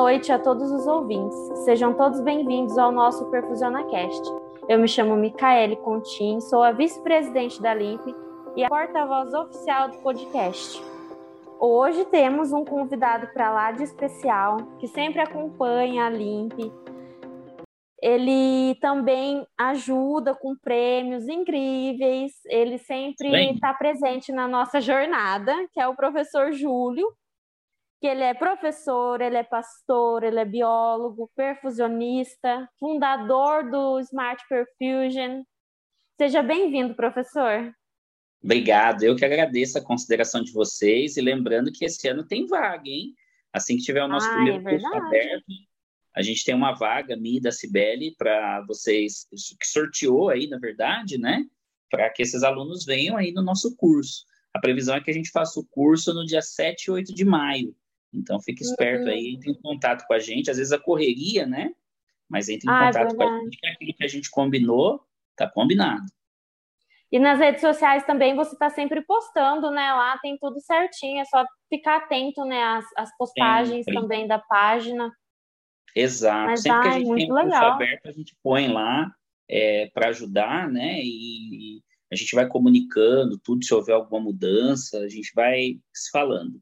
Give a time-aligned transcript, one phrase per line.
[0.00, 1.36] noite a todos os ouvintes.
[1.62, 4.22] Sejam todos bem-vindos ao nosso PerfusionaCast.
[4.66, 8.14] Eu me chamo Micaele Contin, sou a vice-presidente da LIMP
[8.56, 10.82] e a porta-voz oficial do podcast.
[11.60, 16.72] Hoje temos um convidado para lá de especial, que sempre acompanha a LIMP.
[18.00, 25.86] Ele também ajuda com prêmios incríveis, ele sempre está presente na nossa jornada, que é
[25.86, 27.06] o professor Júlio,
[28.00, 35.42] que ele é professor, ele é pastor, ele é biólogo, perfusionista, fundador do Smart Perfusion.
[36.18, 37.74] Seja bem-vindo, professor.
[38.42, 42.88] Obrigado, eu que agradeço a consideração de vocês e lembrando que esse ano tem vaga,
[42.88, 43.14] hein?
[43.52, 45.52] Assim que tiver o nosso ah, primeiro é curso aberto,
[46.14, 50.58] a gente tem uma vaga, minha e da Cibele, para vocês, que sorteou aí, na
[50.58, 51.44] verdade, né?
[51.90, 54.24] Para que esses alunos venham aí no nosso curso.
[54.54, 57.24] A previsão é que a gente faça o curso no dia 7 e 8 de
[57.24, 57.74] maio.
[58.12, 59.10] Então fique esperto uhum.
[59.10, 60.50] aí, entre em contato com a gente.
[60.50, 61.72] Às vezes a correria, né?
[62.28, 64.08] Mas entre em ah, é contato é com a gente, que é aquilo que a
[64.08, 65.04] gente combinou,
[65.36, 66.06] tá combinado.
[67.12, 69.92] E nas redes sociais também você está sempre postando, né?
[69.92, 72.62] Lá tem tudo certinho, é só ficar atento, né?
[72.62, 74.00] As, as postagens sempre.
[74.00, 75.12] também da página.
[75.94, 76.50] Exato.
[76.50, 79.12] Mas, sempre ai, que a gente tem curso aberto, a gente põe lá
[79.48, 81.00] é, para ajudar, né?
[81.02, 86.60] E a gente vai comunicando tudo, se houver alguma mudança, a gente vai se falando.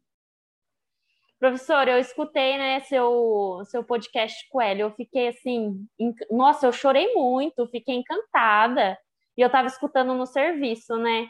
[1.39, 5.87] Professor, eu escutei, né, seu, seu podcast com ele, eu fiquei assim,
[6.31, 8.99] nossa, eu chorei muito, fiquei encantada,
[9.37, 11.29] e eu estava escutando no serviço, né,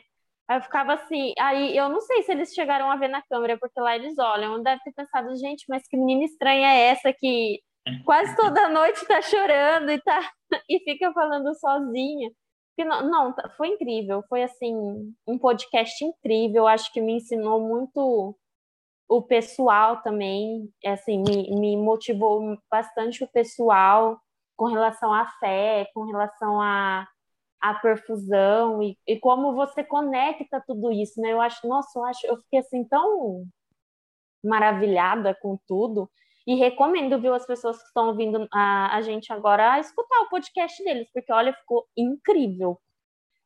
[0.48, 3.58] aí eu ficava assim, aí eu não sei se eles chegaram a ver na câmera,
[3.58, 7.60] porque lá eles olham, deve ter pensado, gente, mas que menina estranha é essa que
[8.04, 10.20] quase toda noite tá chorando e, tá,
[10.68, 12.30] e fica falando sozinha.
[12.78, 14.72] Não, não, foi incrível, foi assim,
[15.26, 18.36] um podcast incrível, acho que me ensinou muito
[19.08, 24.20] o pessoal também, assim, me, me motivou bastante o pessoal
[24.54, 27.08] com relação à fé, com relação à,
[27.60, 31.32] à perfusão e, e como você conecta tudo isso, né?
[31.32, 33.44] Eu acho, nossa, eu acho, eu fiquei assim tão
[34.44, 36.10] maravilhada com tudo
[36.46, 40.28] e recomendo, viu, as pessoas que estão ouvindo a, a gente agora a escutar o
[40.28, 42.80] podcast deles, porque olha, ficou incrível.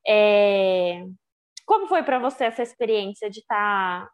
[0.06, 1.04] É...
[1.66, 4.12] Como foi para você essa experiência de estar tá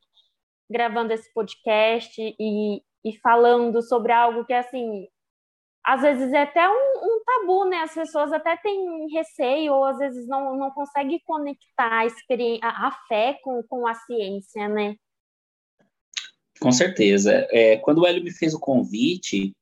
[0.70, 5.06] gravando esse podcast e, e falando sobre algo que, assim,
[5.84, 7.78] às vezes é até um, um, tabu, né?
[7.78, 12.04] As pessoas até têm receio ou às vezes não, não conseguem conectar
[12.60, 14.96] a, a fé com, com a ciência, né?
[16.60, 17.46] Com certeza.
[17.50, 19.54] É, quando o Hélio me fez o convite,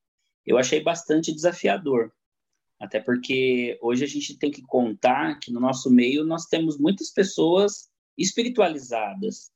[0.45, 2.11] eu achei bastante desafiador.
[2.79, 7.09] Até porque hoje a gente tem que contar que no nosso meio nós temos muitas
[7.11, 9.51] pessoas espiritualizadas,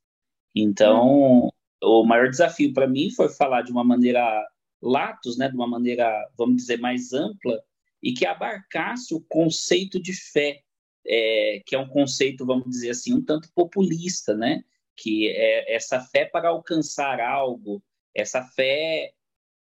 [0.56, 1.52] então,
[1.82, 4.46] o maior desafio para mim foi falar de uma maneira
[4.82, 7.62] latos, né, de uma maneira, vamos dizer, mais ampla
[8.02, 10.62] e que abarcasse o conceito de fé,
[11.06, 14.64] é, que é um conceito, vamos dizer assim, um tanto populista, né,
[14.96, 17.84] que é essa fé para alcançar algo,
[18.14, 19.14] essa fé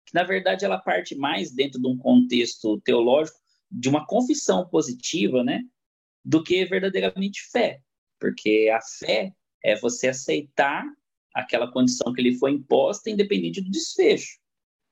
[0.07, 5.43] que na verdade ela parte mais dentro de um contexto teológico de uma confissão positiva,
[5.43, 5.63] né,
[6.25, 7.81] do que verdadeiramente fé,
[8.21, 10.85] porque a fé é você aceitar
[11.35, 14.39] aquela condição que lhe foi imposta, independente do desfecho.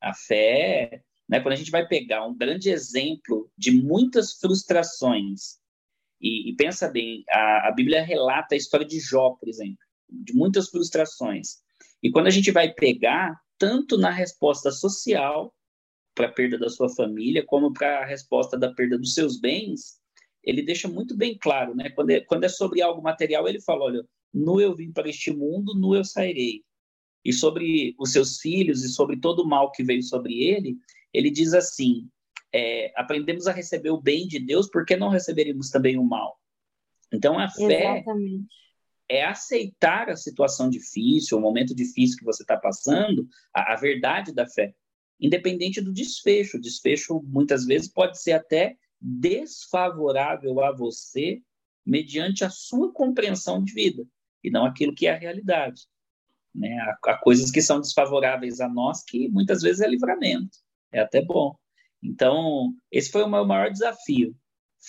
[0.01, 5.59] A fé, né, quando a gente vai pegar um grande exemplo de muitas frustrações,
[6.21, 10.35] e, e pensa bem, a, a Bíblia relata a história de Jó, por exemplo, de
[10.35, 11.59] muitas frustrações.
[12.03, 15.55] E quando a gente vai pegar, tanto na resposta social,
[16.15, 19.99] para a perda da sua família, como para a resposta da perda dos seus bens,
[20.43, 21.91] ele deixa muito bem claro, né?
[21.91, 25.33] Quando é, quando é sobre algo material, ele fala: olha, nu eu vim para este
[25.33, 26.65] mundo, nu eu sairei.
[27.25, 30.77] E sobre os seus filhos e sobre todo o mal que veio sobre ele,
[31.13, 32.09] ele diz assim:
[32.53, 36.39] é, aprendemos a receber o bem de Deus, por que não receberíamos também o mal?
[37.13, 38.47] Então a fé Exatamente.
[39.09, 44.35] é aceitar a situação difícil, o momento difícil que você está passando, a, a verdade
[44.35, 44.75] da fé,
[45.21, 46.57] independente do desfecho.
[46.57, 51.41] O desfecho muitas vezes pode ser até desfavorável a você
[51.87, 54.07] mediante a sua compreensão de vida
[54.45, 55.83] e não aquilo que é a realidade.
[56.55, 56.77] Né?
[56.79, 60.59] Há, há coisas que são desfavoráveis a nós que muitas vezes é livramento,
[60.93, 61.57] é até bom.
[62.03, 64.37] Então, esse foi o meu maior desafio,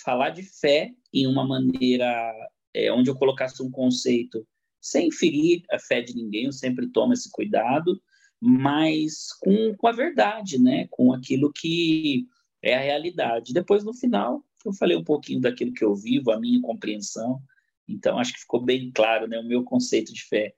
[0.04, 2.32] falar de fé em uma maneira
[2.74, 4.46] é, onde eu colocasse um conceito
[4.80, 8.00] sem ferir a fé de ninguém, eu sempre tomo esse cuidado,
[8.40, 10.86] mas com, com a verdade, né?
[10.90, 12.26] com aquilo que
[12.62, 13.54] é a realidade.
[13.54, 17.40] Depois, no final, eu falei um pouquinho daquilo que eu vivo, a minha compreensão,
[17.88, 20.54] então, acho que ficou bem claro né, o meu conceito de fé.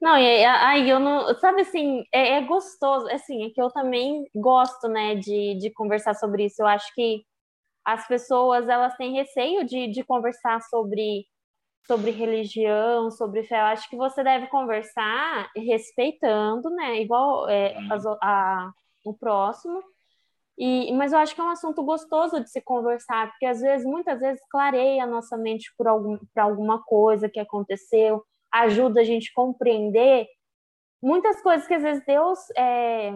[0.00, 1.34] Não, e aí eu não.
[1.38, 3.08] Sabe assim, é, é, gostoso.
[3.08, 6.62] Assim, é que eu também gosto, né, de, de conversar sobre isso.
[6.62, 7.24] Eu acho que
[7.84, 11.26] as pessoas elas têm receio de, de conversar sobre,
[11.86, 13.60] sobre religião, sobre fé.
[13.60, 17.00] Eu acho que você deve conversar respeitando, né?
[17.00, 18.72] Igual é, a, a,
[19.04, 19.82] o próximo.
[20.58, 23.86] E, mas eu acho que é um assunto gostoso de se conversar, porque às vezes,
[23.86, 29.04] muitas vezes, clareia a nossa mente por algum, por alguma coisa que aconteceu ajuda a
[29.04, 30.26] gente a compreender
[31.02, 33.12] muitas coisas que às vezes Deus é,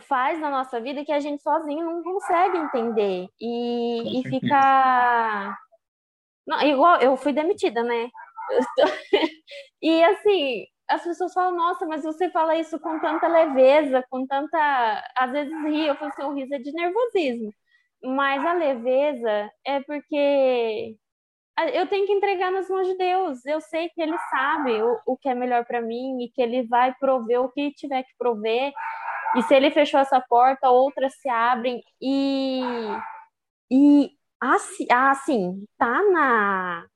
[0.00, 5.56] faz na nossa vida que a gente sozinho não consegue entender e, e fica
[6.46, 8.08] não, igual eu fui demitida, né?
[9.82, 14.58] e assim, as pessoas falam, nossa, mas você fala isso com tanta leveza, com tanta.
[15.16, 17.52] Às vezes ri, eu falo assim, o riso é de nervosismo.
[18.02, 20.96] Mas a leveza é porque
[21.74, 23.44] eu tenho que entregar nas mãos de Deus.
[23.44, 26.66] Eu sei que Ele sabe o, o que é melhor para mim e que Ele
[26.66, 28.72] vai prover o que tiver que prover.
[29.36, 31.82] E se Ele fechou essa porta, outras se abrem.
[32.00, 32.62] E,
[33.70, 34.10] e
[34.40, 36.86] assim, assim, tá na,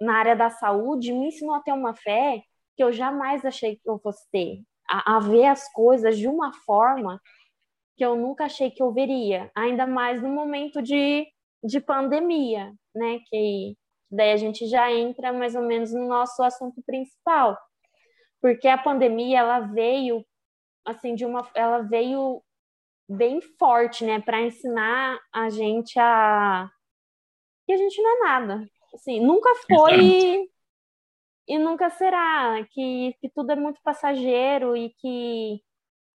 [0.00, 2.42] na área da saúde me ensinou a ter uma fé
[2.76, 4.62] que eu jamais achei que eu fosse ter.
[4.88, 7.20] A, a ver as coisas de uma forma
[7.96, 9.50] que eu nunca achei que eu veria.
[9.54, 11.26] Ainda mais no momento de,
[11.62, 13.20] de pandemia, né?
[13.28, 13.76] Que
[14.14, 17.58] Daí a gente já entra mais ou menos no nosso assunto principal,
[18.40, 20.24] porque a pandemia ela veio
[20.84, 22.42] assim de uma, ela veio
[23.08, 26.70] bem forte, né, para ensinar a gente a
[27.66, 30.48] que a gente não é nada, assim, nunca foi
[31.46, 35.60] e, nunca será, que, que tudo é muito passageiro e que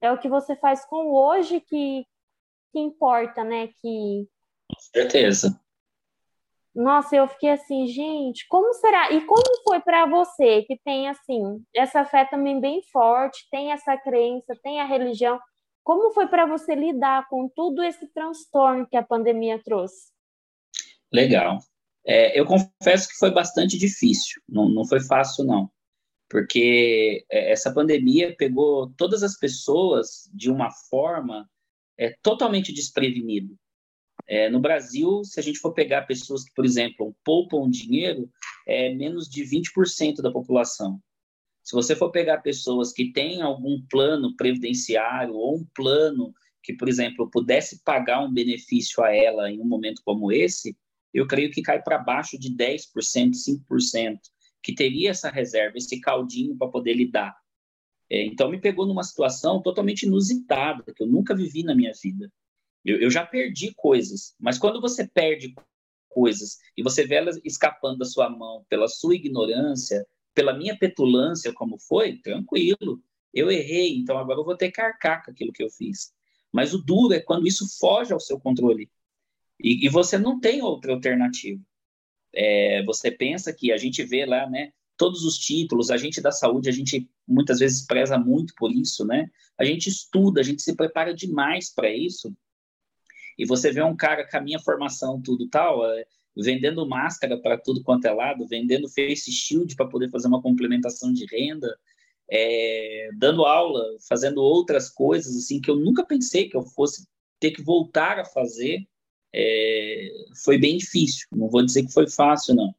[0.01, 2.05] é o que você faz com hoje que,
[2.71, 4.27] que importa, né, que
[4.69, 5.59] com certeza.
[6.75, 9.11] Nossa, eu fiquei assim, gente, como será?
[9.11, 13.97] E como foi para você que tem assim essa fé também bem forte, tem essa
[13.97, 15.39] crença, tem a religião?
[15.83, 20.11] Como foi para você lidar com tudo esse transtorno que a pandemia trouxe?
[21.11, 21.57] Legal.
[22.06, 25.69] É, eu confesso que foi bastante difícil, não, não foi fácil, não.
[26.30, 31.50] Porque é, essa pandemia pegou todas as pessoas de uma forma
[31.98, 33.54] é, totalmente desprevenida.
[34.28, 38.30] É, no Brasil, se a gente for pegar pessoas que, por exemplo, poupam dinheiro,
[38.68, 41.01] é menos de 20% da população.
[41.63, 46.88] Se você for pegar pessoas que têm algum plano previdenciário ou um plano que, por
[46.88, 50.78] exemplo, pudesse pagar um benefício a ela em um momento como esse,
[51.13, 54.19] eu creio que cai para baixo de 10%, 5%,
[54.61, 57.35] que teria essa reserva, esse caldinho para poder lidar.
[58.09, 62.31] É, então, me pegou numa situação totalmente inusitada, que eu nunca vivi na minha vida.
[62.83, 65.53] Eu, eu já perdi coisas, mas quando você perde
[66.09, 71.53] coisas e você vê elas escapando da sua mão pela sua ignorância, pela minha petulância,
[71.53, 73.01] como foi, tranquilo.
[73.33, 76.12] Eu errei, então agora eu vou ter que arcar com aquilo que eu fiz.
[76.51, 78.89] Mas o duro é quando isso foge ao seu controle.
[79.59, 81.61] E, e você não tem outra alternativa.
[82.33, 84.71] É, você pensa que a gente vê lá, né?
[84.97, 89.06] Todos os títulos, a gente da saúde, a gente muitas vezes preza muito por isso,
[89.06, 89.29] né?
[89.57, 92.33] A gente estuda, a gente se prepara demais para isso
[93.39, 96.05] e você vê um cara com a minha formação, tudo tal, é,
[96.35, 101.13] vendendo máscara para tudo quanto é lado, vendendo face shield para poder fazer uma complementação
[101.13, 101.73] de renda,
[102.29, 107.07] é, dando aula, fazendo outras coisas assim que eu nunca pensei que eu fosse
[107.39, 108.86] ter que voltar a fazer.
[109.33, 110.09] É,
[110.43, 112.74] foi bem difícil, não vou dizer que foi fácil, não.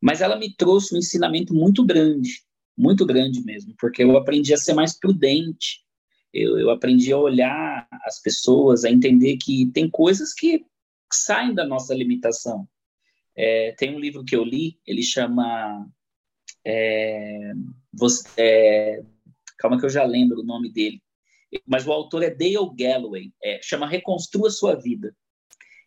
[0.00, 2.42] Mas ela me trouxe um ensinamento muito grande,
[2.76, 5.84] muito grande mesmo, porque eu aprendi a ser mais prudente,
[6.32, 10.64] eu, eu aprendi a olhar as pessoas, a entender que tem coisas que
[11.12, 12.68] saem da nossa limitação.
[13.34, 15.88] É, tem um livro que eu li, ele chama.
[16.64, 17.52] É,
[17.92, 19.02] você, é,
[19.58, 21.00] calma que eu já lembro o nome dele.
[21.66, 25.14] Mas o autor é Dale Galloway, é, chama Reconstrua Sua Vida.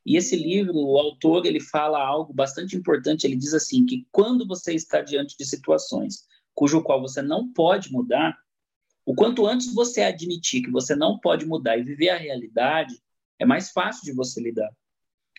[0.06, 3.26] E esse livro, o autor, ele fala algo bastante importante.
[3.26, 7.92] Ele diz assim que quando você está diante de situações cujo qual você não pode
[7.92, 8.38] mudar,
[9.06, 13.02] o quanto antes você admitir que você não pode mudar e viver a realidade,
[13.40, 14.70] é mais fácil de você lidar.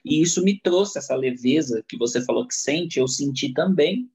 [0.04, 4.10] E isso me trouxe essa leveza que você falou que sente, eu senti também,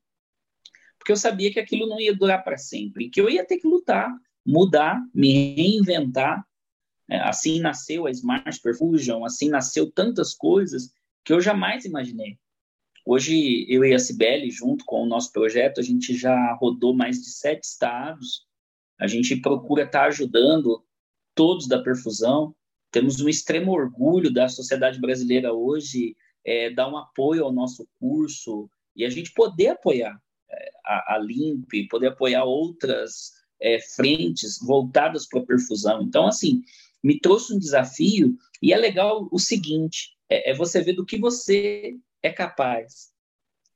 [0.98, 3.68] porque eu sabia que aquilo não ia durar para sempre, que eu ia ter que
[3.68, 4.14] lutar,
[4.46, 6.46] mudar, me reinventar.
[7.10, 10.92] É, assim nasceu a Smart Perfusion, assim nasceu tantas coisas
[11.24, 12.38] que eu jamais imaginei.
[13.06, 17.22] Hoje, eu e a Cibele, junto com o nosso projeto, a gente já rodou mais
[17.22, 18.46] de sete estados,
[19.00, 20.84] a gente procura estar tá ajudando
[21.34, 22.54] todos da perfusão.
[22.92, 28.70] Temos um extremo orgulho da sociedade brasileira hoje é, dar um apoio ao nosso curso
[28.96, 30.20] e a gente poder apoiar.
[30.50, 36.02] É, a, a Limpe, poder apoiar outras é, frentes voltadas para a perfusão.
[36.02, 36.62] Então, assim,
[37.04, 41.18] me trouxe um desafio e é legal o seguinte, é, é você ver do que
[41.18, 43.12] você é capaz,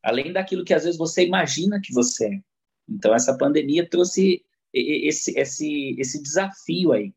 [0.03, 2.41] além daquilo que às vezes você imagina que você é.
[2.89, 7.13] Então, essa pandemia trouxe esse, esse, esse desafio aí.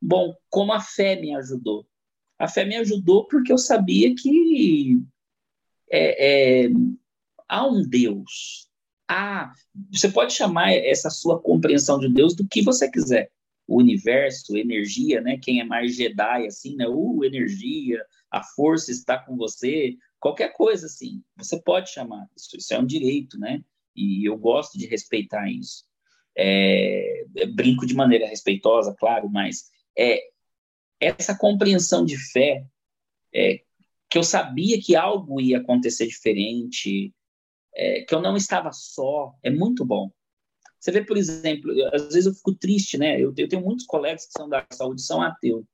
[0.00, 1.86] Bom, como a fé me ajudou?
[2.38, 4.98] A fé me ajudou porque eu sabia que
[5.90, 6.68] é, é,
[7.48, 8.68] há um Deus.
[9.08, 9.52] Há,
[9.92, 13.30] você pode chamar essa sua compreensão de Deus do que você quiser.
[13.66, 15.38] Universo, energia, né?
[15.38, 16.86] Quem é mais Jedi, assim, né?
[16.86, 21.22] Uh, energia, a força está com você, qualquer coisa assim.
[21.36, 22.28] Você pode chamar.
[22.36, 23.62] Isso, isso é um direito, né?
[23.94, 25.84] E eu gosto de respeitar isso.
[26.36, 30.20] É, brinco de maneira respeitosa, claro, mas é,
[30.98, 32.66] essa compreensão de fé,
[33.32, 33.60] é,
[34.10, 37.14] que eu sabia que algo ia acontecer diferente,
[37.74, 40.10] é, que eu não estava só, é muito bom.
[40.84, 43.18] Você vê, por exemplo, às vezes eu fico triste, né?
[43.18, 45.64] Eu, eu tenho muitos colegas que são da saúde, são ateus.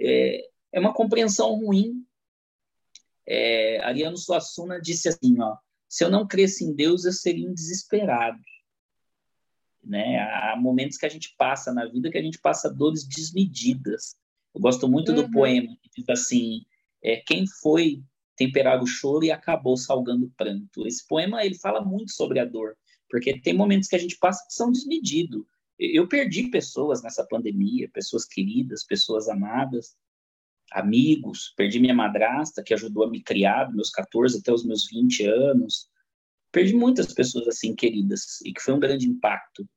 [0.00, 2.06] É, é uma compreensão ruim.
[3.26, 5.56] É, Ariano Suassuna disse assim, ó,
[5.88, 8.38] se eu não cresce em Deus, eu seria um desesperado.
[9.82, 10.20] Né?
[10.20, 14.14] Há momentos que a gente passa na vida que a gente passa dores desmedidas.
[14.54, 15.16] Eu gosto muito uhum.
[15.16, 16.64] do poema que diz assim:
[17.02, 18.04] é, quem foi
[18.36, 20.86] temperar o choro e acabou salgando o pranto.
[20.86, 22.76] Esse poema ele fala muito sobre a dor,
[23.08, 25.44] porque tem momentos que a gente passa que são desmedidos.
[25.78, 29.96] Eu perdi pessoas nessa pandemia, pessoas queridas, pessoas amadas,
[30.72, 31.52] amigos.
[31.56, 35.26] Perdi minha madrasta, que ajudou a me criar, dos meus 14 até os meus 20
[35.26, 35.88] anos.
[36.52, 39.68] Perdi muitas pessoas assim queridas e que foi um grande impacto.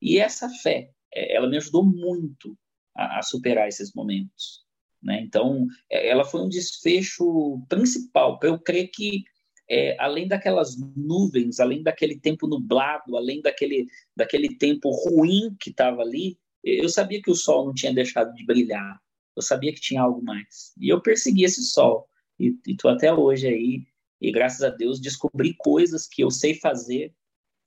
[0.00, 2.56] E essa fé, é, ela me ajudou muito
[2.94, 4.64] a, a superar esses momentos.
[5.02, 5.20] Né?
[5.20, 9.24] Então, é, ela foi um desfecho principal para eu crer que,
[9.68, 16.02] é, além daquelas nuvens, além daquele tempo nublado, além daquele, daquele tempo ruim que estava
[16.02, 19.00] ali, eu sabia que o sol não tinha deixado de brilhar.
[19.36, 20.72] Eu sabia que tinha algo mais.
[20.78, 22.08] E eu persegui esse sol.
[22.38, 23.82] E estou até hoje aí.
[24.20, 27.12] E graças a Deus descobri coisas que eu sei fazer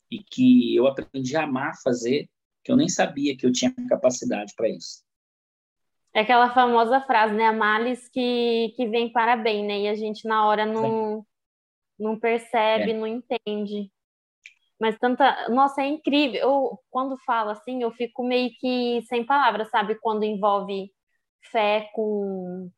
[0.09, 2.29] e que eu aprendi a amar fazer,
[2.63, 5.03] que eu nem sabia que eu tinha capacidade para isso.
[6.13, 7.45] É aquela famosa frase, né?
[7.45, 9.81] A males que, que vem para bem, né?
[9.81, 11.23] E a gente na hora não,
[11.99, 12.93] não percebe, é.
[12.93, 13.91] não entende.
[14.79, 15.49] Mas tanta.
[15.49, 16.39] Nossa, é incrível.
[16.41, 19.95] Eu, quando falo assim, eu fico meio que sem palavras, sabe?
[19.95, 20.91] Quando envolve
[21.51, 22.69] fé com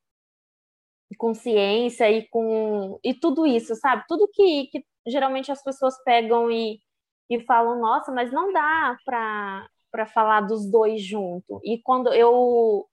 [1.18, 4.04] consciência e com e tudo isso, sabe?
[4.08, 6.80] Tudo que, que geralmente as pessoas pegam e,
[7.30, 11.60] e falam, nossa, mas não dá para para falar dos dois junto.
[11.64, 12.88] E quando eu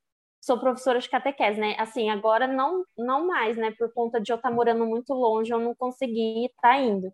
[0.47, 1.75] sou professora de catequese, né?
[1.79, 3.73] Assim, agora não não mais, né?
[3.77, 7.13] Por conta de eu estar morando muito longe, eu não consegui estar tá indo.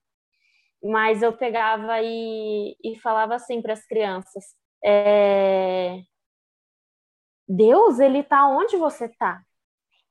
[0.82, 4.44] Mas eu pegava e, e falava assim para as crianças:
[4.84, 6.02] é...
[7.48, 9.42] Deus, ele está onde você está?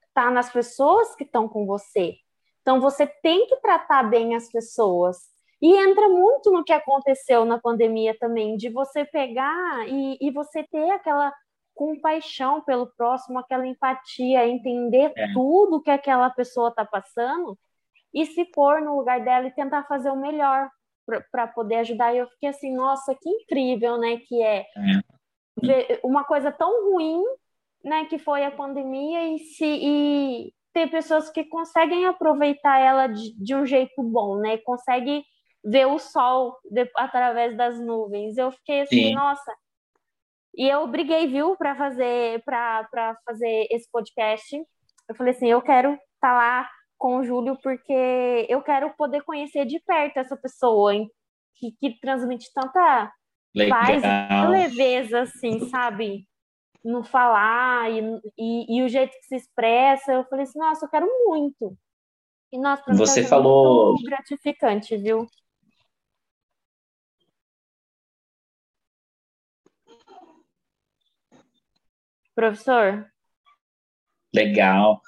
[0.08, 2.16] Está nas pessoas que estão com você.
[2.62, 5.18] Então você tem que tratar bem as pessoas.
[5.62, 10.64] E entra muito no que aconteceu na pandemia também, de você pegar e, e você
[10.64, 11.32] ter aquela
[11.74, 15.34] compaixão pelo próximo, aquela empatia, entender é.
[15.34, 17.58] tudo que aquela pessoa está passando
[18.14, 20.70] e se pôr no lugar dela e tentar fazer o melhor
[21.32, 22.14] para poder ajudar.
[22.14, 24.18] E eu fiquei assim, nossa, que incrível, né?
[24.18, 26.00] Que é, é.
[26.04, 27.22] uma coisa tão ruim,
[27.84, 28.06] né?
[28.06, 33.56] Que foi a pandemia e se e ter pessoas que conseguem aproveitar ela de, de
[33.56, 34.58] um jeito bom, né?
[34.58, 35.24] Consegue
[35.64, 38.38] ver o sol de, através das nuvens.
[38.38, 39.16] Eu fiquei assim, Sim.
[39.16, 39.54] nossa,
[40.56, 44.58] e eu briguei, viu, para fazer para fazer esse podcast.
[45.08, 49.24] Eu falei assim, eu quero estar tá lá com o Júlio porque eu quero poder
[49.24, 51.10] conhecer de perto essa pessoa hein,
[51.56, 53.12] que, que transmite tanta
[53.56, 53.80] Legal.
[53.80, 56.28] paz e leveza, assim, sabe?
[56.84, 58.02] No falar e,
[58.38, 60.14] e, e, o jeito que se expressa.
[60.14, 61.78] Eu falei assim, nossa, eu quero muito.
[62.52, 65.28] E nossa, você falou muito gratificante, viu?
[72.42, 73.06] Professor?
[74.34, 75.00] Legal.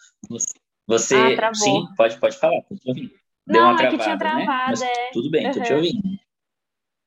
[0.86, 3.12] Você, ah, sim, pode, pode falar, tô te ouvindo.
[3.48, 4.88] Deu Não, uma travada, tinha travado, né?
[4.88, 5.12] é...
[5.12, 5.52] Tudo bem, uhum.
[5.52, 6.20] tô te ouvindo.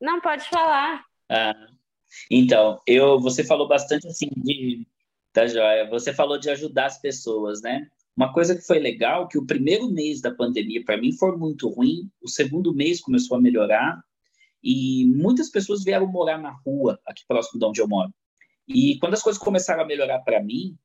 [0.00, 1.04] Não, pode falar.
[1.30, 1.68] Ah,
[2.28, 4.84] então, eu, você falou bastante assim de,
[5.32, 7.88] tá joia, você falou de ajudar as pessoas, né?
[8.16, 11.68] Uma coisa que foi legal, que o primeiro mês da pandemia para mim foi muito
[11.68, 14.02] ruim, o segundo mês começou a melhorar
[14.60, 18.12] e muitas pessoas vieram morar na rua, aqui próximo de onde eu moro.
[18.68, 20.76] E quando as coisas começaram a melhorar para mim,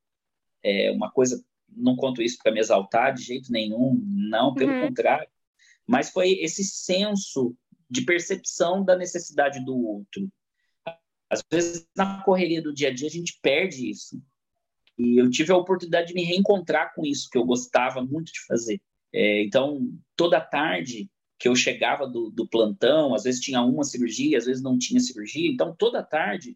[0.64, 4.88] é uma coisa, não conto isso para me exaltar de jeito nenhum, não, pelo uhum.
[4.88, 5.28] contrário,
[5.88, 7.56] mas foi esse senso
[7.90, 10.32] de percepção da necessidade do outro.
[11.30, 14.22] Às vezes, na correria do dia a dia, a gente perde isso.
[14.98, 18.46] E eu tive a oportunidade de me reencontrar com isso, que eu gostava muito de
[18.46, 18.80] fazer.
[19.14, 21.10] É, então, toda tarde
[21.40, 25.00] que eu chegava do, do, plantão, às vezes tinha uma cirurgia, às vezes não tinha
[25.00, 25.50] cirurgia.
[25.50, 26.56] Então, toda tarde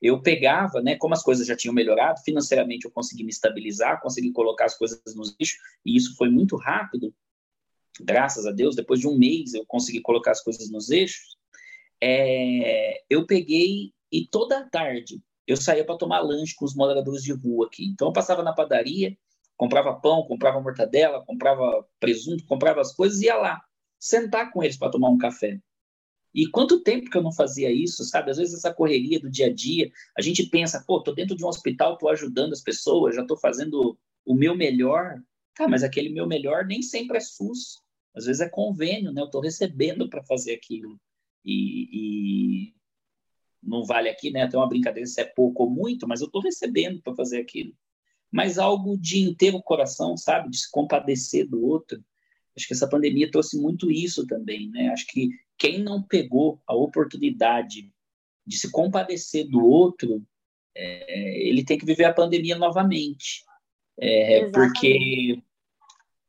[0.00, 4.32] eu pegava, né, como as coisas já tinham melhorado, financeiramente eu consegui me estabilizar, consegui
[4.32, 7.14] colocar as coisas nos eixos, e isso foi muito rápido.
[8.00, 11.36] Graças a Deus, depois de um mês eu consegui colocar as coisas nos eixos.
[12.00, 17.32] É, eu peguei e toda tarde eu saía para tomar lanche com os moradores de
[17.32, 17.86] rua aqui.
[17.86, 19.16] Então eu passava na padaria,
[19.56, 23.62] comprava pão, comprava mortadela, comprava presunto, comprava as coisas e ia lá
[23.98, 25.58] sentar com eles para tomar um café.
[26.34, 28.30] E quanto tempo que eu não fazia isso, sabe?
[28.30, 31.44] Às vezes essa correria do dia a dia, a gente pensa, pô, tô dentro de
[31.44, 35.22] um hospital, tô ajudando as pessoas, já tô fazendo o meu melhor.
[35.54, 37.80] Tá, mas aquele meu melhor nem sempre é SUS.
[38.16, 39.22] Às vezes é convênio, né?
[39.22, 40.98] Eu tô recebendo para fazer aquilo.
[41.44, 42.74] E, e,
[43.62, 44.42] não vale aqui, né?
[44.42, 47.72] Até uma brincadeira se é pouco ou muito, mas eu estou recebendo para fazer aquilo.
[48.30, 50.50] Mas algo de inteiro coração, sabe?
[50.50, 52.02] De se compadecer do outro.
[52.56, 54.88] Acho que essa pandemia trouxe muito isso também, né?
[54.88, 57.92] Acho que quem não pegou a oportunidade
[58.46, 60.22] de se compadecer do outro,
[60.76, 63.44] é, ele tem que viver a pandemia novamente.
[63.98, 65.40] É, porque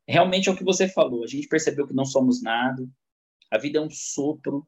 [0.07, 2.87] realmente é o que você falou, a gente percebeu que não somos nada,
[3.49, 4.67] a vida é um sopro,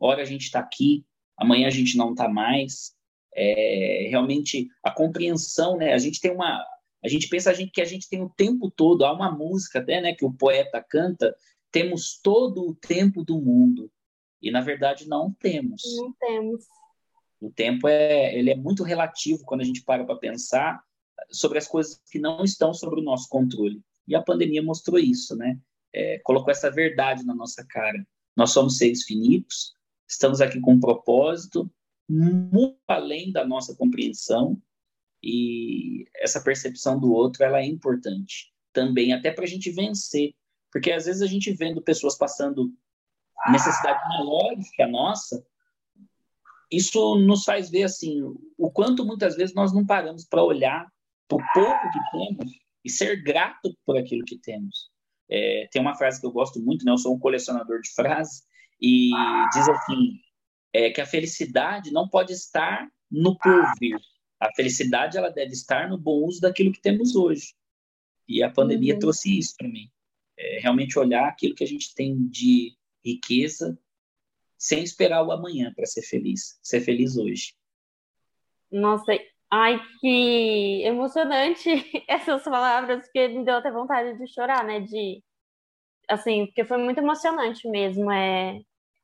[0.00, 1.04] ora a gente está aqui,
[1.36, 2.96] amanhã a gente não está mais.
[3.34, 5.92] É, realmente a compreensão, né?
[5.92, 6.64] A gente tem uma,
[7.04, 9.04] a gente pensa a gente, que a gente tem o tempo todo.
[9.04, 11.34] Há uma música até, né, que o poeta canta.
[11.70, 13.90] Temos todo o tempo do mundo
[14.40, 15.82] e na verdade não temos.
[15.96, 16.64] Não temos.
[17.40, 20.82] O tempo é, ele é muito relativo quando a gente para para pensar
[21.30, 23.80] sobre as coisas que não estão sob o nosso controle.
[24.06, 25.58] E a pandemia mostrou isso, né?
[25.92, 28.06] É, colocou essa verdade na nossa cara.
[28.36, 29.72] Nós somos seres finitos,
[30.08, 31.70] Estamos aqui com um propósito
[32.08, 34.60] muito além da nossa compreensão
[35.22, 40.32] e essa percepção do outro ela é importante também até para a gente vencer,
[40.72, 42.72] porque às vezes a gente vendo pessoas passando
[43.50, 45.44] necessidades maiores que a nossa,
[46.70, 48.22] isso nos faz ver assim
[48.56, 50.86] o quanto muitas vezes nós não paramos para olhar
[51.26, 52.52] para o pouco que temos
[52.84, 54.90] e ser grato por aquilo que temos.
[55.30, 56.92] É, tem uma frase que eu gosto muito, né?
[56.92, 58.42] Eu sou um colecionador de frases
[58.80, 59.10] e
[59.52, 60.18] diz assim
[60.72, 63.98] é, que a felicidade não pode estar no porvir.
[64.40, 67.54] A felicidade ela deve estar no bom uso daquilo que temos hoje.
[68.26, 69.00] E a pandemia uhum.
[69.00, 69.90] trouxe isso para mim.
[70.38, 72.77] É, realmente olhar aquilo que a gente tem de
[73.14, 73.78] riqueza
[74.56, 76.58] sem esperar o amanhã para ser feliz.
[76.62, 77.54] Ser feliz hoje.
[78.70, 79.12] Nossa,
[79.50, 81.68] ai que emocionante
[82.08, 84.80] essas palavras, porque me deu até vontade de chorar, né?
[84.80, 85.22] De
[86.08, 88.10] assim, porque foi muito emocionante mesmo.
[88.10, 88.60] É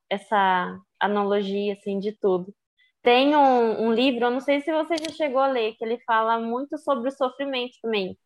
[0.09, 2.53] essa analogia assim de tudo.
[3.01, 5.99] Tem um, um, livro, eu não sei se você já chegou a ler, que ele
[6.07, 8.17] fala muito sobre o sofrimento também.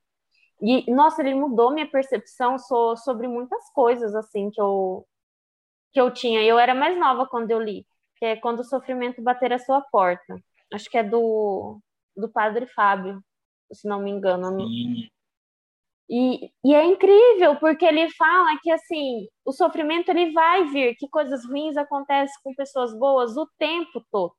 [0.61, 5.05] E, nossa, ele mudou minha percepção so, sobre muitas coisas, assim, que eu,
[5.91, 6.43] que eu tinha.
[6.43, 7.85] Eu era mais nova quando eu li,
[8.17, 10.41] que é Quando o Sofrimento Bater a Sua Porta.
[10.73, 11.79] Acho que é do,
[12.15, 13.23] do Padre Fábio,
[13.71, 14.59] se não me engano.
[14.59, 15.09] Sim.
[16.11, 21.07] E, e, é incrível, porque ele fala que, assim, o sofrimento ele vai vir, que
[21.07, 24.33] coisas ruins acontecem com pessoas boas o tempo todo.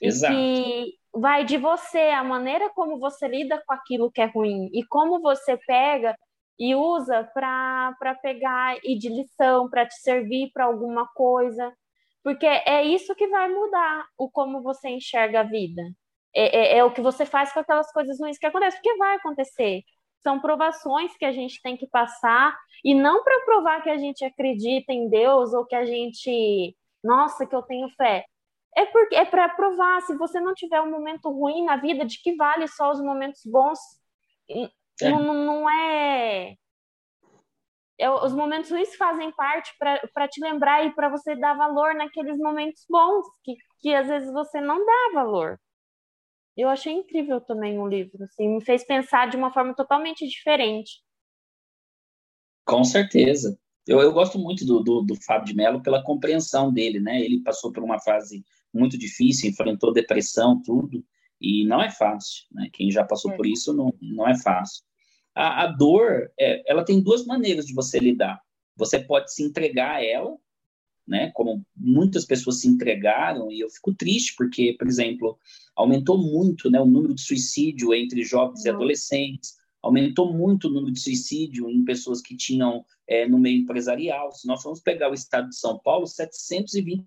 [0.00, 0.34] Exato.
[0.34, 4.70] E que vai de você, a maneira como você lida com aquilo que é ruim
[4.72, 6.16] e como você pega
[6.62, 11.72] e usa para pegar e de lição, para te servir para alguma coisa.
[12.22, 15.82] Porque é isso que vai mudar o como você enxerga a vida.
[16.34, 19.16] É, é, é o que você faz com aquelas coisas ruins que acontecem, porque vai
[19.16, 19.82] acontecer
[20.22, 24.24] são provações que a gente tem que passar e não para provar que a gente
[24.24, 28.24] acredita em Deus ou que a gente, nossa, que eu tenho fé.
[28.76, 32.22] É porque é para provar se você não tiver um momento ruim na vida, de
[32.22, 33.78] que vale só os momentos bons.
[35.00, 35.10] É.
[35.10, 36.54] Não, não é...
[37.98, 42.38] é os momentos ruins fazem parte para te lembrar e para você dar valor naqueles
[42.38, 45.58] momentos bons que, que às vezes você não dá valor.
[46.56, 51.02] Eu achei incrível também o livro, assim, me fez pensar de uma forma totalmente diferente.
[52.64, 53.58] Com certeza.
[53.86, 57.20] Eu, eu gosto muito do, do, do Fábio de Mello pela compreensão dele, né?
[57.20, 61.04] Ele passou por uma fase muito difícil, enfrentou depressão, tudo,
[61.42, 62.70] e não é fácil, né?
[62.72, 63.36] Quem já passou é.
[63.36, 64.84] por isso não, não é fácil.
[65.34, 68.40] A, a dor, é, ela tem duas maneiras de você lidar.
[68.76, 70.36] Você pode se entregar a ela,
[71.06, 71.32] né?
[71.34, 75.36] Como muitas pessoas se entregaram e eu fico triste porque, por exemplo,
[75.74, 79.56] aumentou muito, né, o número de suicídio entre jovens e adolescentes.
[79.82, 84.30] aumentou muito o número de suicídio em pessoas que tinham é, no meio empresarial.
[84.30, 87.04] Se nós formos pegar o estado de São Paulo, 720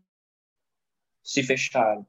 [1.24, 2.06] se fecharam.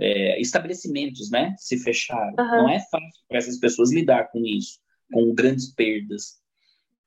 [0.00, 2.34] É, estabelecimentos, né, se fecharam.
[2.38, 2.62] Uhum.
[2.62, 4.78] Não é fácil para essas pessoas lidar com isso,
[5.12, 6.40] com grandes perdas.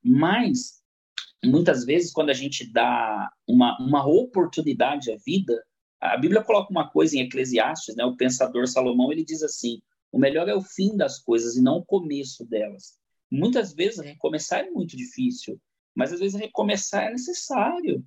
[0.04, 0.82] Mas,
[1.44, 5.64] muitas vezes, quando a gente dá uma, uma oportunidade à vida,
[6.02, 10.20] a Bíblia coloca uma coisa em Eclesiastes, né, o pensador Salomão, ele diz assim, o
[10.20, 13.00] melhor é o fim das coisas e não o começo delas.
[13.32, 15.62] Muitas vezes recomeçar é muito difícil,
[15.96, 18.06] mas às vezes recomeçar é necessário.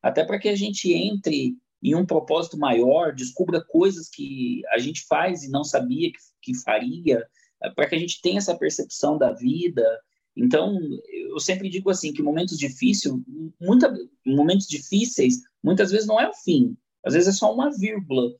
[0.00, 5.04] Até para que a gente entre em um propósito maior, descubra coisas que a gente
[5.06, 7.22] faz e não sabia que, que faria,
[7.76, 9.84] para que a gente tenha essa percepção da vida.
[10.34, 10.78] Então,
[11.28, 13.14] eu sempre digo assim que momentos difíceis,
[13.60, 13.94] muita,
[14.26, 18.34] momentos difíceis, muitas vezes não é o fim, às vezes é só uma vírgula,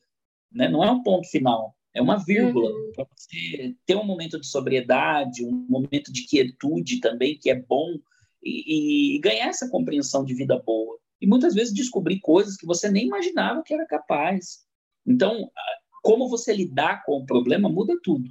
[0.51, 0.67] né?
[0.67, 1.75] Não é um ponto final.
[1.93, 2.91] É uma vírgula uhum.
[2.93, 7.97] para você ter um momento de sobriedade, um momento de quietude também, que é bom,
[8.43, 10.97] e, e, ganhar essa compreensão de vida boa.
[11.25, 14.59] E muitas vezes descobrir coisas que você nem imaginava que era capaz.
[15.03, 15.49] Então,
[16.03, 18.29] como você lidar com o problema muda tudo.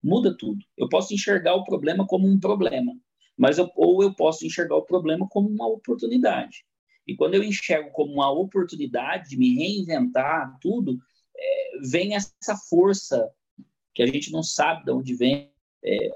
[0.00, 0.64] Muda tudo.
[0.76, 2.92] Eu posso enxergar o problema como um problema,
[3.36, 6.64] mas eu, ou eu posso enxergar o problema como uma oportunidade.
[7.04, 10.96] E quando eu enxergo como uma oportunidade de me reinventar, tudo,
[11.36, 13.28] é, vem essa força
[13.92, 15.50] que a gente não sabe de onde vem.
[15.84, 16.10] É,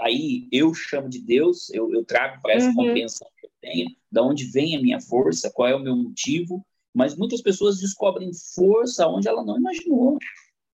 [0.00, 2.74] aí eu chamo de Deus, eu, eu trago para essa uhum.
[2.74, 6.64] compreensão que eu tenho, de onde vem a minha força, qual é o meu motivo.
[6.94, 10.18] Mas muitas pessoas descobrem força onde ela não imaginou,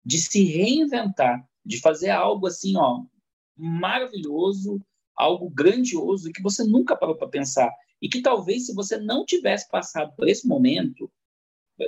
[0.05, 3.03] de se reinventar, de fazer algo assim, ó,
[3.57, 4.79] maravilhoso,
[5.15, 7.71] algo grandioso que você nunca parou para pensar.
[8.01, 11.09] E que talvez, se você não tivesse passado por esse momento,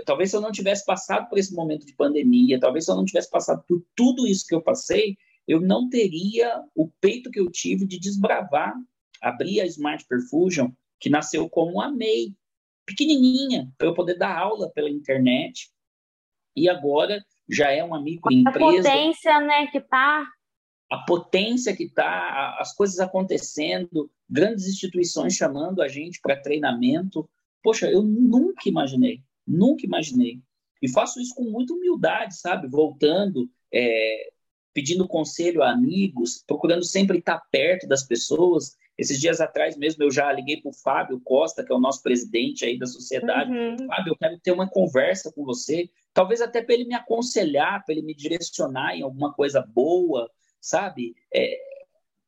[0.06, 3.06] Talvez se eu não tivesse passado por esse momento de pandemia, talvez se eu não
[3.06, 5.16] tivesse passado por tudo isso que eu passei,
[5.48, 8.74] eu não teria o peito que eu tive de desbravar,
[9.22, 12.34] abrir a Smart Perfusion, que nasceu como a MEI,
[12.86, 15.70] pequenininha, para eu poder dar aula pela internet.
[16.56, 18.60] E agora já é uma microempresa.
[18.60, 20.28] A potência, né, que tá
[20.92, 27.28] a potência que está, as coisas acontecendo, grandes instituições chamando a gente para treinamento.
[27.64, 29.24] Poxa, eu nunca imaginei.
[29.48, 30.42] Nunca imaginei.
[30.82, 32.68] E faço isso com muita humildade, sabe?
[32.68, 34.32] Voltando, é,
[34.76, 38.76] pedindo conselho a amigos, procurando sempre estar perto das pessoas.
[38.98, 42.04] Esses dias atrás mesmo eu já liguei para o Fábio Costa, que é o nosso
[42.04, 43.50] presidente aí da sociedade.
[43.50, 43.88] Uhum.
[43.88, 47.96] Fábio, eu quero ter uma conversa com você, talvez até para ele me aconselhar, para
[47.96, 51.16] ele me direcionar em alguma coisa boa, sabe?
[51.34, 51.58] É,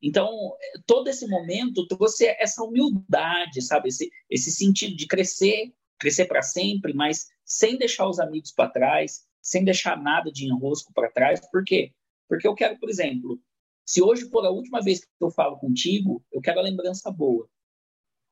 [0.02, 0.56] então,
[0.86, 3.90] todo esse momento trouxe essa humildade, sabe?
[3.90, 9.26] Esse, esse sentido de crescer crescer para sempre, mas sem deixar os amigos para trás,
[9.42, 11.42] sem deixar nada de enrosco para trás.
[11.52, 11.92] Por quê?
[12.28, 13.40] Porque eu quero, por exemplo,
[13.86, 17.50] se hoje for a última vez que eu falo contigo, eu quero a lembrança boa.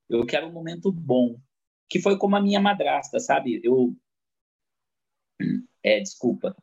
[0.10, 1.40] Eu quero um momento bom.
[1.90, 3.62] Que foi como a minha madrasta, sabe?
[3.64, 3.96] Eu.
[5.84, 6.56] É, desculpa.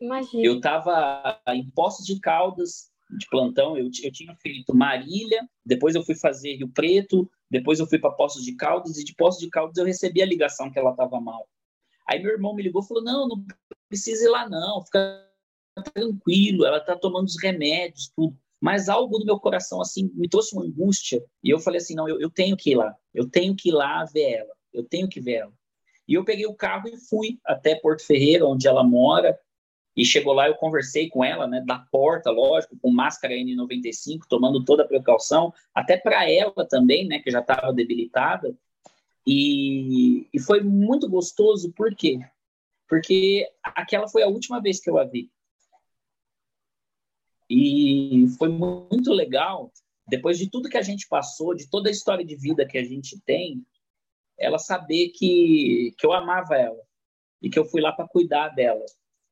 [0.00, 0.44] Imagina.
[0.44, 6.04] Eu estava em Poços de Caldas, de plantão, eu, eu tinha feito Marília, depois eu
[6.04, 9.48] fui fazer Rio Preto, depois eu fui para Poços de Caldas, e de Poços de
[9.48, 11.48] Caldas eu recebi a ligação que ela estava mal.
[12.08, 13.44] Aí meu irmão me ligou e falou: Não, não
[13.88, 15.24] precisa ir lá, não, fica
[15.82, 18.36] tranquilo, ela está tomando os remédios, tudo.
[18.60, 21.22] Mas algo no meu coração, assim, me trouxe uma angústia.
[21.42, 23.72] E eu falei assim: Não, eu, eu tenho que ir lá, eu tenho que ir
[23.72, 25.52] lá ver ela, eu tenho que ver ela.
[26.08, 29.38] E eu peguei o carro e fui até Porto Ferreira, onde ela mora,
[29.96, 34.62] e chegou lá, eu conversei com ela, né, da porta, lógico, com máscara N95, tomando
[34.62, 38.54] toda a precaução, até para ela também, né, que já estava debilitada.
[39.26, 42.20] E, e foi muito gostoso, por quê?
[42.86, 45.30] Porque aquela foi a última vez que eu a vi.
[47.48, 49.72] E foi muito legal,
[50.08, 52.84] depois de tudo que a gente passou, de toda a história de vida que a
[52.84, 53.64] gente tem,
[54.38, 56.82] ela saber que, que eu amava ela
[57.40, 58.84] e que eu fui lá para cuidar dela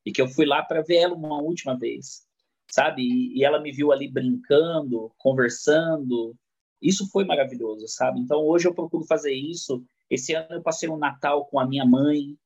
[0.05, 2.25] e que eu fui lá para ver ela uma última vez,
[2.69, 3.01] sabe?
[3.01, 6.35] E, e, ela me viu ali brincando, conversando.
[6.81, 8.19] Isso foi maravilhoso, sabe?
[8.19, 9.83] Então hoje eu procuro fazer isso.
[10.09, 12.37] Esse ano eu passei um Natal com a minha mãe,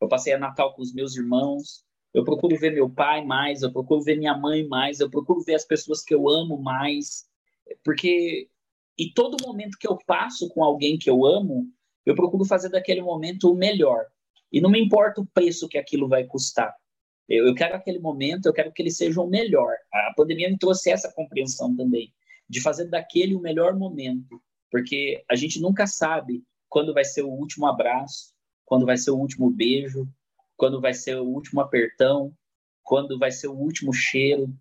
[0.00, 1.84] eu passei a Natal com os meus irmãos.
[2.14, 5.54] Eu procuro ver meu pai mais, eu procuro ver minha mãe mais, eu procuro ver
[5.54, 7.28] as pessoas que eu amo mais,
[7.84, 8.48] porque
[8.98, 11.66] e todo momento que eu passo com alguém que eu amo,
[12.04, 14.04] eu procuro fazer daquele momento o melhor.
[14.50, 16.74] E não me importa o preço que aquilo vai custar.
[17.28, 19.72] Eu, eu quero aquele momento, eu quero que ele seja o melhor.
[19.92, 22.12] A pandemia me trouxe essa compreensão também,
[22.48, 24.42] de fazer daquele o melhor momento.
[24.70, 28.32] Porque a gente nunca sabe quando vai ser o último abraço,
[28.64, 30.08] quando vai ser o último beijo,
[30.58, 32.34] quando vai ser o último apertão,
[32.82, 34.52] quando vai ser o último cheiro.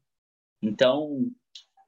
[0.62, 1.30] Então,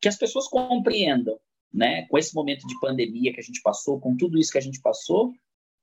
[0.01, 1.39] que as pessoas compreendam,
[1.71, 4.61] né, com esse momento de pandemia que a gente passou, com tudo isso que a
[4.61, 5.31] gente passou,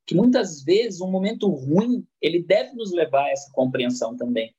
[0.05, 4.55] que muitas vezes um momento ruim, ele deve nos levar a essa compreensão também.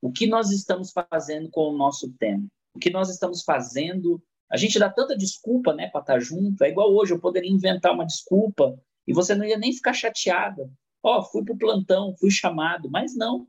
[0.00, 2.46] O que nós estamos fazendo com o nosso tempo?
[2.74, 4.22] O que nós estamos fazendo?
[4.48, 6.62] A gente dá tanta desculpa, né, para estar tá junto.
[6.62, 10.70] É igual hoje, eu poderia inventar uma desculpa e você não ia nem ficar chateada.
[11.02, 13.46] Ó, oh, fui para o plantão, fui chamado, mas não.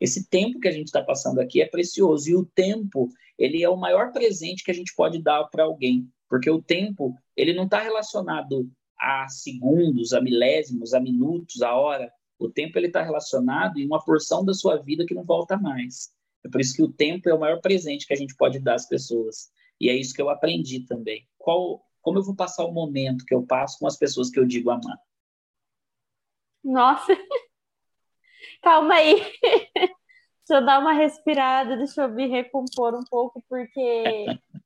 [0.00, 3.68] Esse tempo que a gente está passando aqui é precioso e o tempo ele é
[3.68, 7.64] o maior presente que a gente pode dar para alguém, porque o tempo ele não
[7.64, 8.68] está relacionado
[8.98, 12.12] a segundos, a milésimos, a minutos, a hora.
[12.38, 16.10] O tempo ele está relacionado em uma porção da sua vida que não volta mais.
[16.44, 18.74] É por isso que o tempo é o maior presente que a gente pode dar
[18.74, 19.50] às pessoas.
[19.80, 21.26] E é isso que eu aprendi também.
[21.38, 24.44] Qual, como eu vou passar o momento que eu passo com as pessoas que eu
[24.44, 24.98] digo amar?
[26.64, 27.12] Nossa,
[28.62, 29.16] calma aí.
[30.48, 34.26] Deixa eu dar uma respirada, deixa eu me recompor um pouco, porque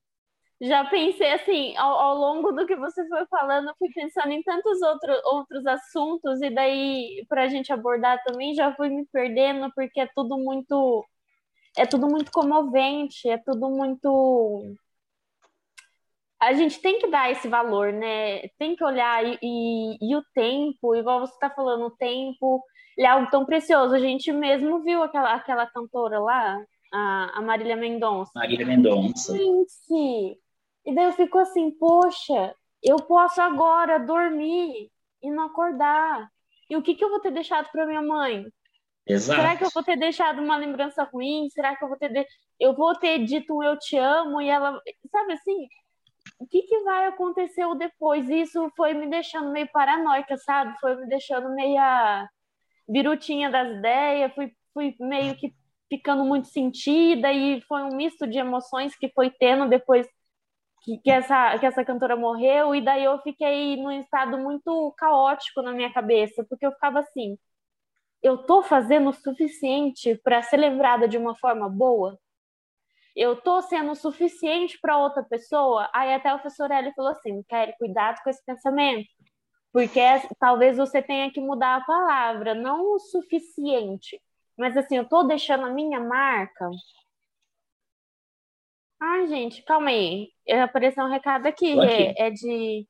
[0.61, 4.81] já pensei assim, ao, ao, longo do que você foi falando, fui pensando em tantos
[4.81, 10.01] outro, outros assuntos, e daí, para a gente abordar também, já fui me perdendo, porque
[10.01, 11.07] é tudo muito.
[11.77, 14.77] É tudo muito comovente, é tudo muito.
[16.41, 18.49] A gente tem que dar esse valor, né?
[18.59, 22.63] Tem que olhar e, e, e o tempo, igual você está falando, o tempo
[22.97, 23.95] ele é algo tão precioso.
[23.95, 26.59] A gente mesmo viu aquela, aquela cantora lá,
[26.93, 28.33] a, a Marília Mendonça.
[28.35, 29.37] Marília Mendonça.
[29.37, 30.39] Gente!
[30.85, 34.91] E daí eu fico assim, poxa, eu posso agora dormir
[35.23, 36.31] e não acordar.
[36.71, 38.47] E o que, que eu vou ter deixado para minha mãe?
[39.07, 39.41] Exato.
[39.41, 41.49] Será que eu vou ter deixado uma lembrança ruim?
[41.51, 42.27] Será que eu vou ter de...
[42.59, 45.69] eu vou ter dito eu te amo e ela, sabe assim,
[46.39, 48.29] o que, que vai acontecer depois?
[48.29, 50.79] Isso foi me deixando meio paranoica, sabe?
[50.81, 52.29] Foi me deixando meia
[52.89, 55.55] birutinha das ideias, fui, fui meio que
[55.89, 60.07] ficando muito sentida e foi um misto de emoções que foi tendo depois
[60.83, 65.63] que, que, essa, que essa cantora morreu, e daí eu fiquei num estado muito caótico
[65.63, 67.37] na minha cabeça, porque eu ficava assim:
[68.23, 72.19] eu tô fazendo o suficiente para ser lembrada de uma forma boa?
[73.17, 75.89] Eu tô sendo o suficiente para outra pessoa?
[75.95, 79.09] Aí até o professor Eli falou assim: Kelly, cuidado com esse pensamento
[79.77, 80.01] porque
[80.41, 84.19] talvez você tenha que mudar a palavra, não o suficiente,
[84.57, 86.71] mas assim, eu estou deixando a minha marca.
[88.99, 90.33] Ai, gente, calma aí.
[90.65, 92.89] Apareceu um recado aqui, é, é, de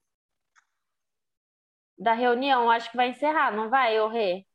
[1.98, 4.46] da reunião, acho que vai encerrar, não vai, ô Rê?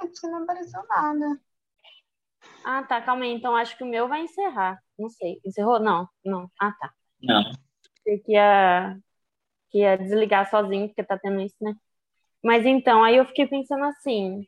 [0.00, 1.40] Acho que não apareceu nada.
[2.64, 4.82] Ah, tá, calma aí, então acho que o meu vai encerrar.
[4.98, 5.40] Não sei.
[5.44, 5.78] Encerrou?
[5.78, 6.50] Não, não.
[6.60, 6.92] Ah, tá.
[7.22, 7.40] Não.
[8.00, 8.98] Achei que ia
[9.70, 11.74] que ia desligar sozinho, porque tá tendo isso, né?
[12.42, 14.46] Mas então, aí eu fiquei pensando assim.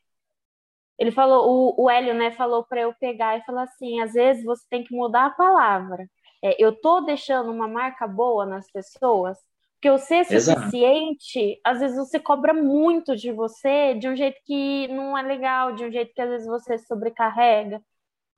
[0.98, 4.44] Ele falou, o, o Hélio, né, falou para eu pegar e falar assim: às vezes
[4.44, 6.08] você tem que mudar a palavra.
[6.42, 9.38] É, eu tô deixando uma marca boa nas pessoas,
[9.74, 11.60] porque o ser suficiente, Exato.
[11.64, 15.84] às vezes você cobra muito de você de um jeito que não é legal, de
[15.84, 17.82] um jeito que às vezes você sobrecarrega,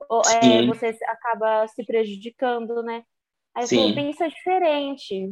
[0.09, 3.05] ou é, você acaba se prejudicando, né?
[3.55, 3.89] Aí Sim.
[3.89, 5.31] eu pensa diferente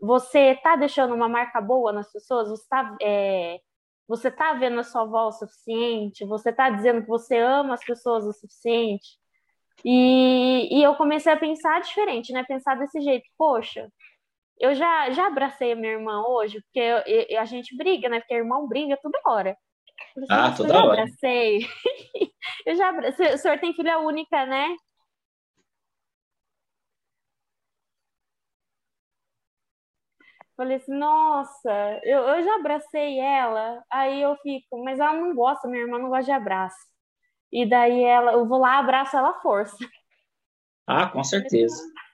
[0.00, 2.48] você está deixando uma marca boa nas pessoas?
[2.48, 3.58] Você está é,
[4.06, 6.26] você tá vendo a sua voz o suficiente?
[6.26, 9.18] Você está dizendo que você ama as pessoas o suficiente?
[9.84, 12.44] E, e eu comecei a pensar diferente, né?
[12.44, 13.26] Pensar desse jeito.
[13.38, 13.90] Poxa,
[14.60, 18.20] eu já, já abracei a minha irmã hoje, porque eu, eu, a gente briga, né?
[18.20, 19.56] Porque irmão briga toda hora.
[20.28, 21.02] Ah, toda hora.
[21.02, 21.66] Abracei.
[22.66, 23.34] eu já abracei.
[23.34, 24.76] O senhor tem filha única, né?
[30.56, 35.66] Falei assim, nossa, eu, eu já abracei ela, aí eu fico, mas ela não gosta,
[35.66, 36.78] minha irmã não gosta de abraço.
[37.52, 39.76] E daí ela, eu vou lá, abraço ela à força.
[40.86, 41.76] Ah, com certeza.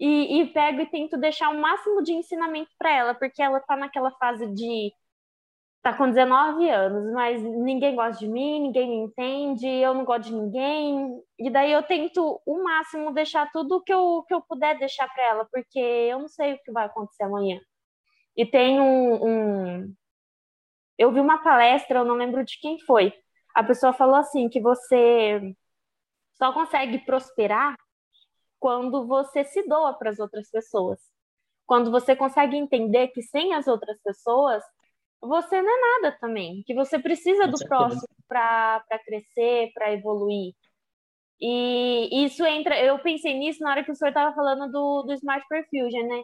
[0.00, 3.76] E, e pego e tento deixar o máximo de ensinamento para ela, porque ela tá
[3.76, 4.92] naquela fase de
[5.82, 10.24] tá com 19 anos, mas ninguém gosta de mim, ninguém me entende, eu não gosto
[10.24, 11.22] de ninguém.
[11.38, 15.24] E daí eu tento o máximo deixar tudo que eu, que eu puder deixar para
[15.24, 17.60] ela, porque eu não sei o que vai acontecer amanhã.
[18.36, 19.94] E tem um, um,
[20.98, 23.12] Eu vi uma palestra, eu não lembro de quem foi.
[23.54, 25.54] A pessoa falou assim: que você
[26.34, 27.76] só consegue prosperar
[28.60, 31.00] quando você se doa para as outras pessoas.
[31.66, 34.62] Quando você consegue entender que sem as outras pessoas
[35.20, 40.54] você não é nada também, que você precisa do próximo para crescer, para evoluir.
[41.40, 45.12] E isso entra, eu pensei nisso na hora que o senhor estava falando do, do
[45.14, 46.22] Smart Perfusion, né?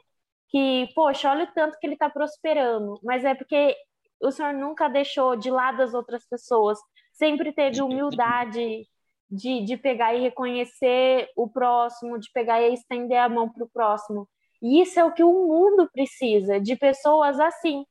[0.49, 3.77] Que, poxa, olha o tanto que ele está prosperando, mas é porque
[4.21, 6.79] o senhor nunca deixou de lado as outras pessoas,
[7.13, 8.85] sempre teve humildade
[9.31, 13.69] de, de pegar e reconhecer o próximo, de pegar e estender a mão para o
[13.69, 14.29] próximo.
[14.63, 17.85] E isso é o que o mundo precisa, de pessoas assim,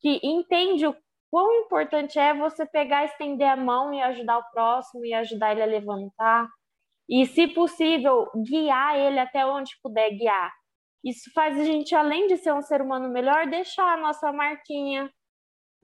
[0.00, 0.96] que entende o
[1.30, 5.62] quão importante é você pegar, estender a mão e ajudar o próximo e ajudar ele
[5.62, 6.48] a levantar.
[7.08, 10.52] E, se possível, guiar ele até onde puder guiar.
[11.02, 15.10] Isso faz a gente, além de ser um ser humano melhor, deixar a nossa marquinha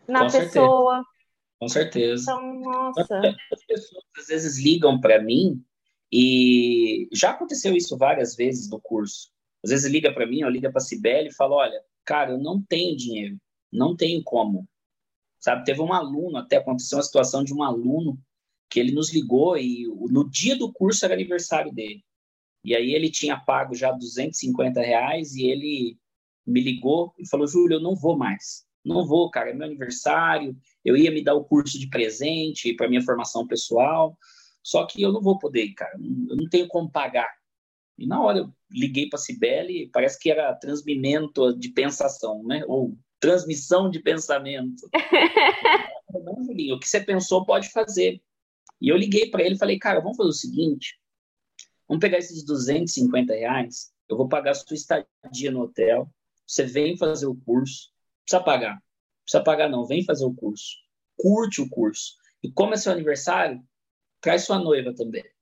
[0.09, 0.94] na Com pessoa.
[0.96, 1.14] Certeza.
[1.59, 2.22] Com certeza.
[2.33, 3.20] Então, nossa.
[3.53, 5.64] As pessoas às vezes ligam para mim
[6.12, 9.31] e já aconteceu isso várias vezes no curso.
[9.64, 12.38] Às vezes liga para mim, ou liga para a Cibele e fala: Olha, cara, eu
[12.38, 13.38] não tenho dinheiro,
[13.75, 14.69] não tenho como.
[15.39, 18.19] Sabe, teve um aluno, até aconteceu uma situação de um aluno
[18.71, 22.03] que ele nos ligou e no dia do curso era aniversário dele.
[22.65, 25.99] E aí ele tinha pago já 250 reais e ele
[26.47, 28.65] me ligou e falou: Júlio, eu não vou mais.
[28.85, 30.57] Não vou, cara, é meu aniversário.
[30.85, 34.17] Eu ia me dar o curso de presente para minha formação pessoal,
[34.63, 35.95] só que eu não vou poder, cara.
[36.29, 37.31] Eu não tenho como pagar.
[37.99, 42.65] E na hora eu liguei para a Cibele, parece que era transmimento de pensação, né?
[42.67, 44.89] Ou transmissão de pensamento.
[46.13, 48.23] não, Julinho, o que você pensou pode fazer.
[48.81, 51.01] E eu liguei para ele e falei, cara, vamos fazer o seguinte,
[51.89, 56.11] vamos pegar esses 250 reais, eu vou pagar a sua estadia no hotel,
[56.47, 57.91] você vem fazer o curso,
[58.27, 58.83] precisa pagar,
[59.25, 60.77] precisa pagar não, vem fazer o curso,
[61.17, 62.17] curte o curso.
[62.43, 63.63] E como é seu aniversário,
[64.21, 65.25] traz sua noiva também.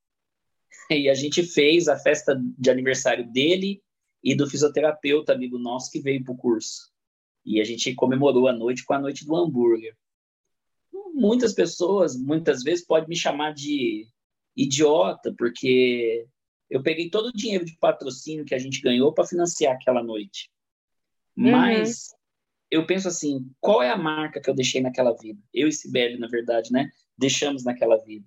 [0.90, 3.83] E a gente fez a festa de aniversário dele
[4.23, 6.91] e do fisioterapeuta amigo nosso que veio para o curso.
[7.44, 9.96] E a gente comemorou a noite com a noite do hambúrguer.
[11.14, 14.07] Muitas pessoas, muitas vezes, podem me chamar de
[14.57, 16.26] idiota, porque
[16.70, 20.50] eu peguei todo o dinheiro de patrocínio que a gente ganhou para financiar aquela noite.
[21.37, 21.50] Uhum.
[21.50, 22.14] Mas
[22.70, 25.40] eu penso assim, qual é a marca que eu deixei naquela vida?
[25.52, 26.90] Eu e Sibeli, na verdade, né?
[27.18, 28.26] Deixamos naquela vida.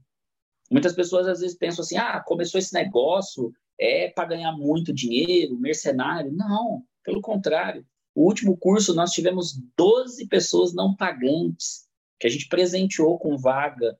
[0.71, 5.58] Muitas pessoas às vezes pensam assim: ah, começou esse negócio é para ganhar muito dinheiro,
[5.58, 6.32] mercenário.
[6.32, 7.86] Não, pelo contrário.
[8.15, 11.86] O último curso nós tivemos 12 pessoas não pagantes
[12.17, 13.99] que a gente presenteou com vaga.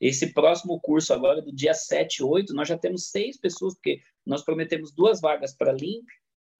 [0.00, 4.00] Esse próximo curso agora, do dia 7 e 8, nós já temos seis pessoas, porque
[4.24, 6.06] nós prometemos duas vagas para Limp,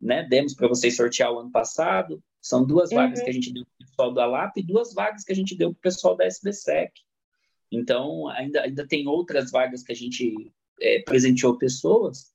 [0.00, 0.26] né?
[0.28, 2.20] Demos para vocês sortear o ano passado.
[2.42, 2.96] São duas uhum.
[2.96, 5.36] vagas que a gente deu para o pessoal da LAP e duas vagas que a
[5.36, 6.92] gente deu para o pessoal da SBSEC.
[7.70, 12.32] Então, ainda, ainda tem outras vagas que a gente é, presenteou pessoas.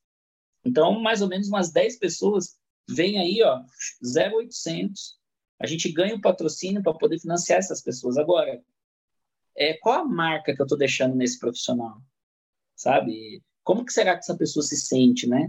[0.63, 3.61] Então, mais ou menos umas 10 pessoas vêm aí, ó,
[4.03, 5.17] 0,800.
[5.59, 8.17] A gente ganha o patrocínio para poder financiar essas pessoas.
[8.17, 8.61] Agora,
[9.57, 12.01] é, qual a marca que eu estou deixando nesse profissional?
[12.75, 13.41] Sabe?
[13.63, 15.47] Como que será que essa pessoa se sente, né?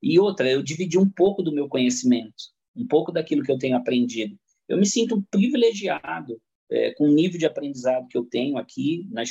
[0.00, 2.34] E outra, eu dividi um pouco do meu conhecimento,
[2.74, 4.38] um pouco daquilo que eu tenho aprendido.
[4.68, 9.22] Eu me sinto privilegiado é, com o nível de aprendizado que eu tenho aqui na,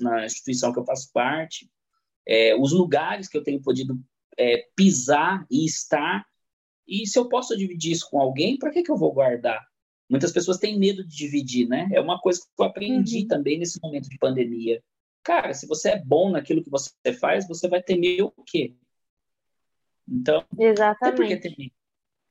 [0.00, 1.70] na instituição que eu faço parte,
[2.26, 3.98] é, os lugares que eu tenho podido
[4.38, 6.24] é, pisar e estar.
[6.86, 9.60] E se eu posso dividir isso com alguém, para que, que eu vou guardar?
[10.08, 11.88] Muitas pessoas têm medo de dividir, né?
[11.92, 13.28] É uma coisa que eu aprendi uhum.
[13.28, 14.82] também nesse momento de pandemia.
[15.22, 18.74] Cara, se você é bom naquilo que você faz, você vai temer o quê?
[20.06, 21.00] Então, Exatamente.
[21.00, 21.72] Não é porque temer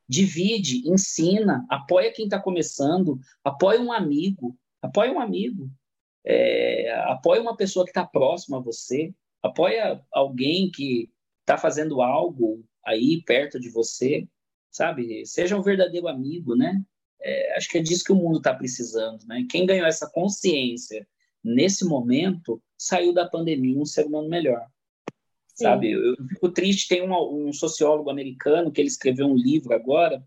[0.08, 5.70] divide, ensina, apoia quem está começando, apoia um amigo, apoia um amigo,
[6.24, 12.64] é, apoia uma pessoa que está próxima a você, apoia alguém que está fazendo algo
[12.84, 14.28] aí perto de você,
[14.74, 15.24] sabe?
[15.24, 16.84] Seja um verdadeiro amigo, né?
[17.22, 19.46] É, acho que é disso que o mundo está precisando, né?
[19.48, 21.06] Quem ganhou essa consciência
[21.42, 24.66] nesse momento saiu da pandemia um ser humano melhor.
[25.54, 25.64] Sim.
[25.64, 25.92] sabe?
[25.92, 30.26] Eu, eu, fico triste, tem um, um, sociólogo americano que ele escreveu um livro agora,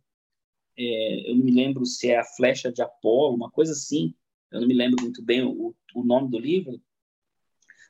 [0.77, 4.13] é, eu não me lembro se é A Flecha de Apolo, uma coisa assim,
[4.49, 6.81] eu não me lembro muito bem o, o nome do livro,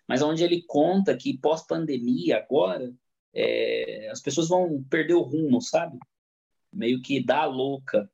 [0.08, 2.92] mas onde ele conta que pós-pandemia agora,
[3.32, 6.00] é, as pessoas vão perder o rumo, sabe?
[6.72, 8.10] Meio que dá louca.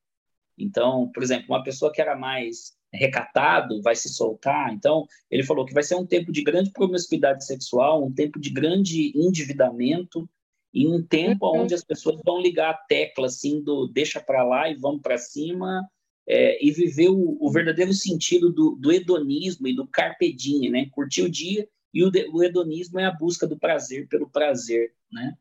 [0.58, 4.72] Então, por exemplo, uma pessoa que era mais recatado, vai se soltar.
[4.72, 8.50] Então, ele falou que vai ser um tempo de grande promiscuidade sexual, um tempo de
[8.52, 10.30] grande endividamento
[10.74, 11.62] e um tempo uhum.
[11.62, 15.18] onde as pessoas vão ligar a tecla assim do deixa para lá e vamos para
[15.18, 15.88] cima
[16.28, 20.88] é, e viver o, o, verdadeiro sentido do, do hedonismo e do carpe diem, né?
[20.92, 25.36] Curtir o dia e o, o hedonismo é a busca do prazer pelo prazer, né?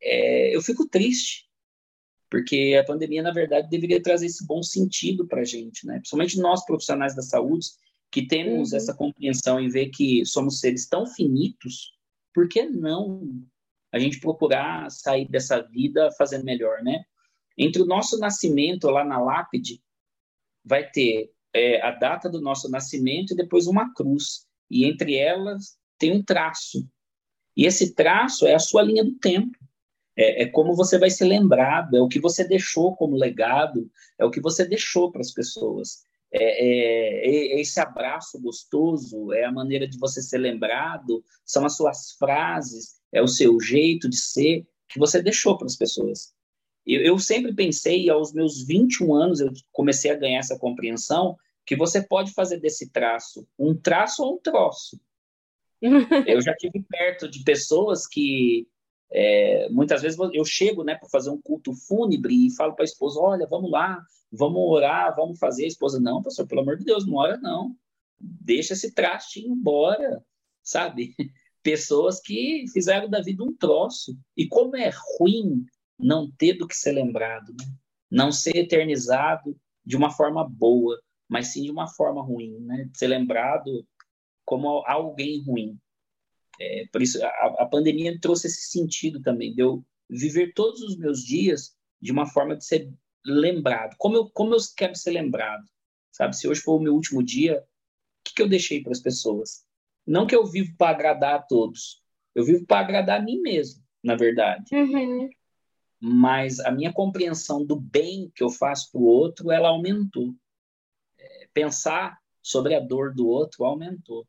[0.00, 1.46] É, eu fico triste
[2.34, 5.98] porque a pandemia, na verdade, deveria trazer esse bom sentido para a gente, né?
[5.98, 7.68] Principalmente nós, profissionais da saúde,
[8.10, 8.76] que temos uhum.
[8.76, 11.92] essa compreensão e ver que somos seres tão finitos,
[12.34, 13.40] por que não
[13.92, 17.04] a gente procurar sair dessa vida fazendo melhor, né?
[17.56, 19.80] Entre o nosso nascimento lá na lápide,
[20.64, 24.44] vai ter é, a data do nosso nascimento e depois uma cruz.
[24.68, 26.84] E entre elas tem um traço.
[27.56, 29.56] E esse traço é a sua linha do tempo.
[30.16, 34.24] É, é, como você vai ser lembrado, é o que você deixou como legado, é
[34.24, 36.04] o que você deixou para as pessoas.
[36.32, 41.76] É, é, é, esse abraço gostoso, é a maneira de você ser lembrado, são as
[41.76, 46.32] suas frases, é o seu jeito de ser que você deixou para as pessoas.
[46.86, 51.36] Eu, eu sempre pensei, aos meus 21 anos, eu comecei a ganhar essa compreensão,
[51.66, 55.00] que você pode fazer desse traço um traço ou um troço.
[56.26, 58.66] eu já tive perto de pessoas que
[59.16, 62.84] é, muitas vezes eu chego né, para fazer um culto fúnebre e falo para a
[62.84, 64.02] esposa: olha, vamos lá,
[64.32, 65.64] vamos orar, vamos fazer.
[65.64, 67.76] A esposa: não, pastor, pelo amor de Deus, não ora não.
[68.18, 70.20] Deixa esse traste ir embora,
[70.64, 71.14] sabe?
[71.62, 74.18] Pessoas que fizeram da vida um troço.
[74.36, 75.64] E como é ruim
[75.96, 77.66] não ter do que ser lembrado, né?
[78.10, 82.90] não ser eternizado de uma forma boa, mas sim de uma forma ruim, né?
[82.94, 83.86] Ser lembrado
[84.44, 85.78] como alguém ruim.
[86.60, 87.28] É, por isso, a,
[87.60, 92.26] a, pandemia trouxe esse sentido também, de eu viver todos os meus dias de uma
[92.26, 92.92] forma de ser
[93.24, 93.96] lembrado.
[93.98, 95.64] Como eu, como eu quero ser lembrado?
[96.12, 97.64] Sabe, se hoje for o meu último dia, o
[98.24, 99.64] que, que eu deixei para as pessoas?
[100.06, 102.02] Não que eu vivo para agradar a todos,
[102.34, 104.64] eu vivo para agradar a mim mesmo, na verdade.
[104.72, 105.28] Uhum.
[106.00, 110.34] Mas a minha compreensão do bem que eu faço para o outro, ela aumentou.
[111.18, 114.26] É, pensar sobre a dor do outro aumentou.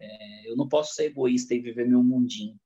[0.00, 2.58] É, eu não posso ser egoísta e viver meu mundinho.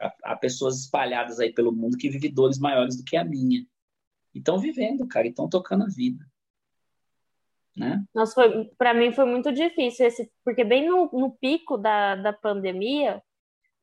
[0.00, 3.64] Há, há, pessoas espalhadas aí pelo mundo que vivem dores maiores do que a minha.
[4.34, 6.24] E estão vivendo, cara, e estão tocando a vida.
[7.76, 8.04] Né?
[8.12, 12.32] Nossa, foi, para mim foi muito difícil, esse, porque bem no, no pico da, da
[12.32, 13.22] pandemia,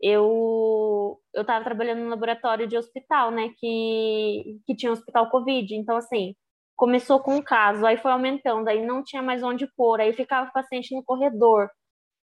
[0.02, 5.74] eu eu estava trabalhando no laboratório de hospital, né, que, que tinha hospital Covid.
[5.76, 6.36] Então, assim,
[6.76, 10.50] começou com um caso, aí foi aumentando, aí não tinha mais onde pôr, aí ficava
[10.50, 11.70] o paciente no corredor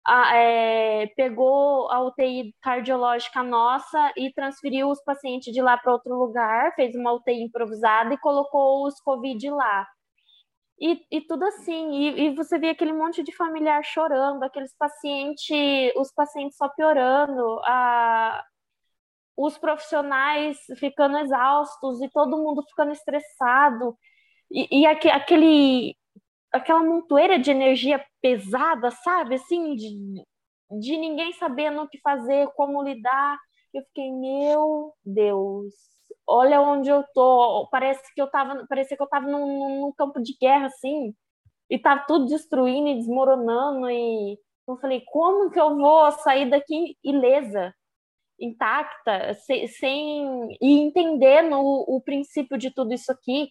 [0.04, 6.14] a, é, pegou a UTI cardiológica nossa e transferiu os pacientes de lá para outro
[6.16, 9.86] lugar, fez uma UTI improvisada e colocou os Covid lá.
[10.80, 15.48] E, e tudo assim, e, e, você vê aquele monte de familiar chorando, aqueles pacientes,
[15.96, 18.42] os pacientes só piorando, a,
[19.36, 23.96] os profissionais ficando exaustos e todo mundo ficando estressado.
[24.50, 25.96] E, e aquele,
[26.52, 29.36] aquela montoeira de energia pesada, sabe?
[29.36, 30.24] Assim, de,
[30.80, 33.38] de ninguém sabendo o que fazer, como lidar.
[33.74, 35.74] Eu fiquei, meu Deus,
[36.26, 37.68] olha onde eu tô.
[37.70, 41.14] Parece que eu tava, parecia que eu tava num, num campo de guerra, assim,
[41.70, 43.90] e tá tudo destruindo e desmoronando.
[43.90, 44.38] E
[44.68, 47.74] eu falei, como que eu vou sair daqui ilesa?
[48.42, 53.50] intacta, sem, sem e entendendo o, o princípio de tudo isso aqui,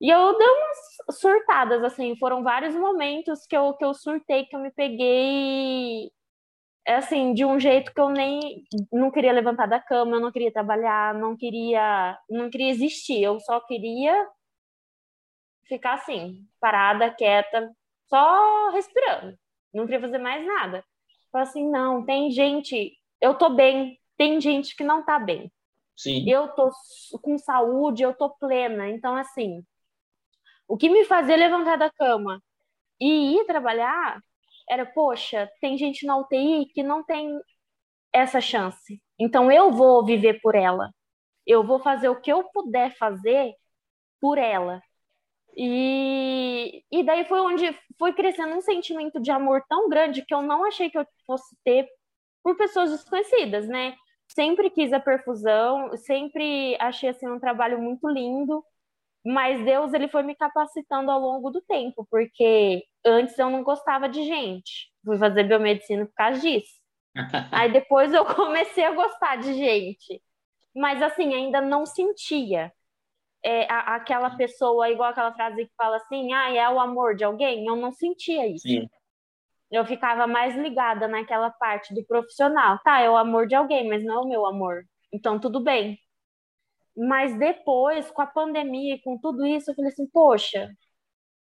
[0.00, 4.54] e eu dei umas surtadas, assim, foram vários momentos que eu, que eu surtei, que
[4.54, 6.10] eu me peguei,
[6.86, 10.52] assim, de um jeito que eu nem, não queria levantar da cama, eu não queria
[10.52, 14.28] trabalhar, não queria, não queria existir, eu só queria
[15.64, 17.70] ficar assim, parada, quieta,
[18.06, 19.36] só respirando,
[19.74, 20.84] não queria fazer mais nada.
[21.30, 25.52] Falei assim, não, tem gente, eu tô bem, tem gente que não tá bem.
[25.94, 26.28] Sim.
[26.30, 26.70] Eu tô
[27.20, 29.62] com saúde, eu tô plena, então assim,
[30.68, 32.42] o que me fazia levantar da cama
[33.00, 34.20] e ir trabalhar
[34.70, 37.40] era, poxa, tem gente na UTI que não tem
[38.12, 39.02] essa chance.
[39.18, 40.90] Então eu vou viver por ela.
[41.46, 43.54] Eu vou fazer o que eu puder fazer
[44.20, 44.82] por ela.
[45.56, 50.42] E, e daí foi onde foi crescendo um sentimento de amor tão grande que eu
[50.42, 51.88] não achei que eu fosse ter
[52.42, 53.96] por pessoas desconhecidas, né?
[54.28, 58.62] Sempre quis a perfusão, sempre achei assim um trabalho muito lindo
[59.24, 64.08] mas Deus ele foi me capacitando ao longo do tempo, porque antes eu não gostava
[64.08, 64.90] de gente.
[65.04, 66.78] Fui fazer biomedicina por causa disso.
[67.52, 70.22] Aí depois eu comecei a gostar de gente.
[70.74, 72.72] Mas assim, ainda não sentia
[73.44, 77.24] é, a, aquela pessoa, igual aquela frase que fala assim, ah, é o amor de
[77.24, 77.66] alguém.
[77.66, 78.66] Eu não sentia isso.
[78.68, 78.88] Sim.
[79.70, 82.78] Eu ficava mais ligada naquela parte do profissional.
[82.82, 84.84] Tá, é o amor de alguém, mas não é o meu amor.
[85.12, 85.98] Então tudo bem.
[86.98, 90.70] Mas depois, com a pandemia e com tudo isso, eu falei assim, poxa,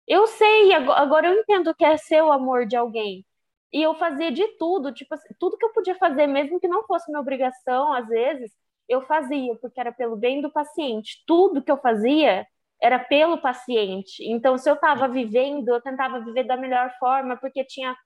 [0.06, 3.24] eu sei, agora eu entendo que é ser o amor de alguém.
[3.72, 6.86] E eu fazia de tudo, tipo assim, tudo que eu podia fazer, mesmo que não
[6.86, 8.52] fosse minha obrigação, às vezes,
[8.88, 11.22] eu fazia, porque era pelo bem do paciente.
[11.26, 12.46] Tudo que eu fazia
[12.80, 14.22] era pelo paciente.
[14.24, 17.96] Então, se eu estava vivendo, eu tentava viver da melhor forma, porque tinha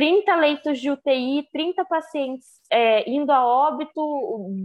[0.00, 4.00] 30 leitos de UTI, 30 pacientes é, indo a óbito,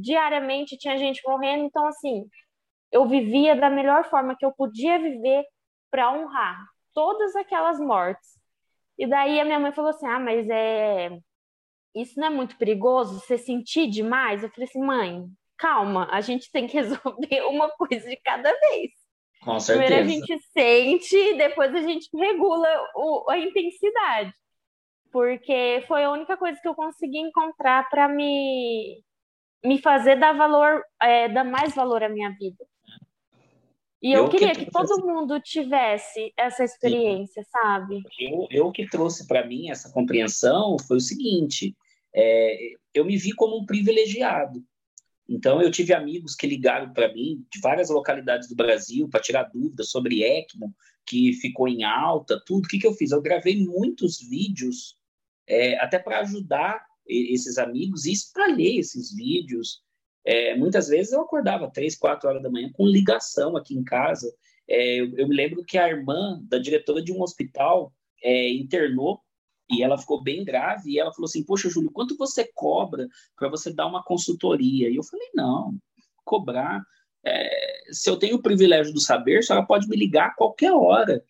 [0.01, 1.65] diariamente tinha gente morrendo.
[1.65, 2.25] Então, assim,
[2.89, 5.43] eu vivia da melhor forma que eu podia viver
[5.91, 6.57] para honrar
[6.93, 8.39] todas aquelas mortes.
[8.97, 11.09] E daí a minha mãe falou assim: ah, mas é.
[11.93, 13.19] isso não é muito perigoso?
[13.19, 14.41] Você sentir demais?
[14.41, 15.25] Eu falei assim, mãe,
[15.57, 18.91] calma, a gente tem que resolver uma coisa de cada vez.
[19.43, 19.85] Com certeza.
[19.85, 24.31] Primeiro a gente sente, depois a gente regula o, a intensidade.
[25.15, 29.01] Porque foi a única coisa que eu consegui encontrar para me,
[29.63, 32.65] me fazer dar valor, é, dar mais valor à minha vida.
[34.03, 37.49] E eu, eu queria que, que todo mundo tivesse essa experiência, Sim.
[37.49, 38.03] sabe?
[38.19, 41.73] Eu, eu que trouxe para mim essa compreensão foi o seguinte:
[42.13, 44.61] é, eu me vi como um privilegiado.
[45.29, 49.43] Então, eu tive amigos que ligaram para mim de várias localidades do Brasil para tirar
[49.43, 52.65] dúvidas sobre ECMO, que ficou em alta, tudo.
[52.65, 53.11] O que, que eu fiz?
[53.11, 54.97] Eu gravei muitos vídeos,
[55.47, 59.81] é, até para ajudar esses amigos e espalhei esses vídeos.
[60.25, 64.33] É, muitas vezes eu acordava três, quatro horas da manhã com ligação aqui em casa.
[64.67, 67.93] É, eu, eu, me lembro que a irmã da diretora de um hospital
[68.23, 69.21] é, internou
[69.69, 73.49] e ela ficou bem grave e ela falou assim: Poxa, Júlio, quanto você cobra para
[73.49, 74.89] você dar uma consultoria?
[74.89, 75.77] E eu falei: Não,
[76.23, 76.83] cobrar.
[77.23, 80.71] É, se eu tenho o privilégio do saber, a senhora pode me ligar a qualquer
[80.71, 81.23] hora.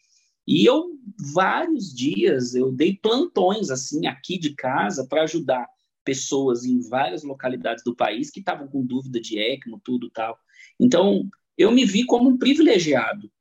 [0.48, 1.00] E eu,
[1.34, 5.68] vários dias, eu dei plantões assim aqui de casa para ajudar
[6.04, 10.38] pessoas em várias localidades do país que estavam com dúvida de ECMO, tudo tal.
[10.80, 11.28] Então,
[11.58, 13.32] eu me vi como um privilegiado.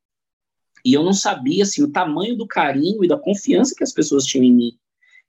[0.85, 4.25] E eu não sabia assim, o tamanho do carinho e da confiança que as pessoas
[4.25, 4.79] tinham em mim.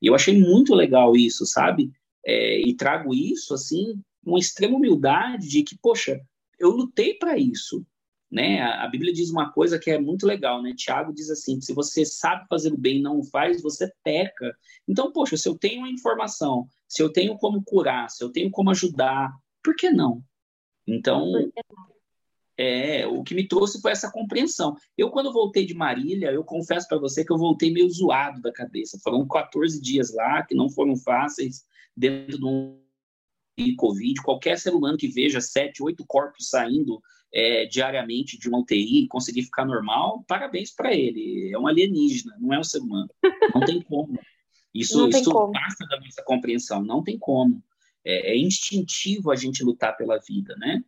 [0.02, 1.92] E eu achei muito legal isso, sabe?
[2.26, 6.22] É, e trago isso, assim, com extrema humildade de que, poxa,
[6.60, 7.86] eu lutei para isso.
[8.32, 8.62] Né?
[8.62, 10.74] A, Bíblia diz uma coisa que é muito legal, né?
[10.76, 14.56] Tiago diz assim: se você sabe fazer o bem e não o faz, você peca.
[14.88, 18.50] Então, poxa, se eu tenho uma informação, se eu tenho como curar, se eu tenho
[18.50, 19.32] como ajudar,
[19.64, 20.24] por que não?
[20.88, 21.32] Então,
[22.58, 24.76] é, o que me trouxe foi essa compreensão.
[24.98, 28.52] Eu, quando voltei de Marília, eu confesso para você que eu voltei meio zoado da
[28.52, 29.00] cabeça.
[29.04, 31.66] Foram 14 dias lá, que não foram fáceis,
[31.96, 32.80] dentro de um
[33.78, 34.22] Covid.
[34.22, 37.02] Qualquer ser humano que veja sete, oito corpos saindo
[37.36, 41.52] é, diariamente de uma UTI e conseguir ficar normal, parabéns para ele.
[41.52, 43.10] É um alienígena, não é um ser humano.
[43.54, 44.18] Não tem como.
[44.74, 45.52] Isso, isso como.
[45.52, 46.82] passa da nossa compreensão.
[46.82, 47.62] Não tem como.
[48.06, 50.82] É, é instintivo a gente lutar pela vida, né?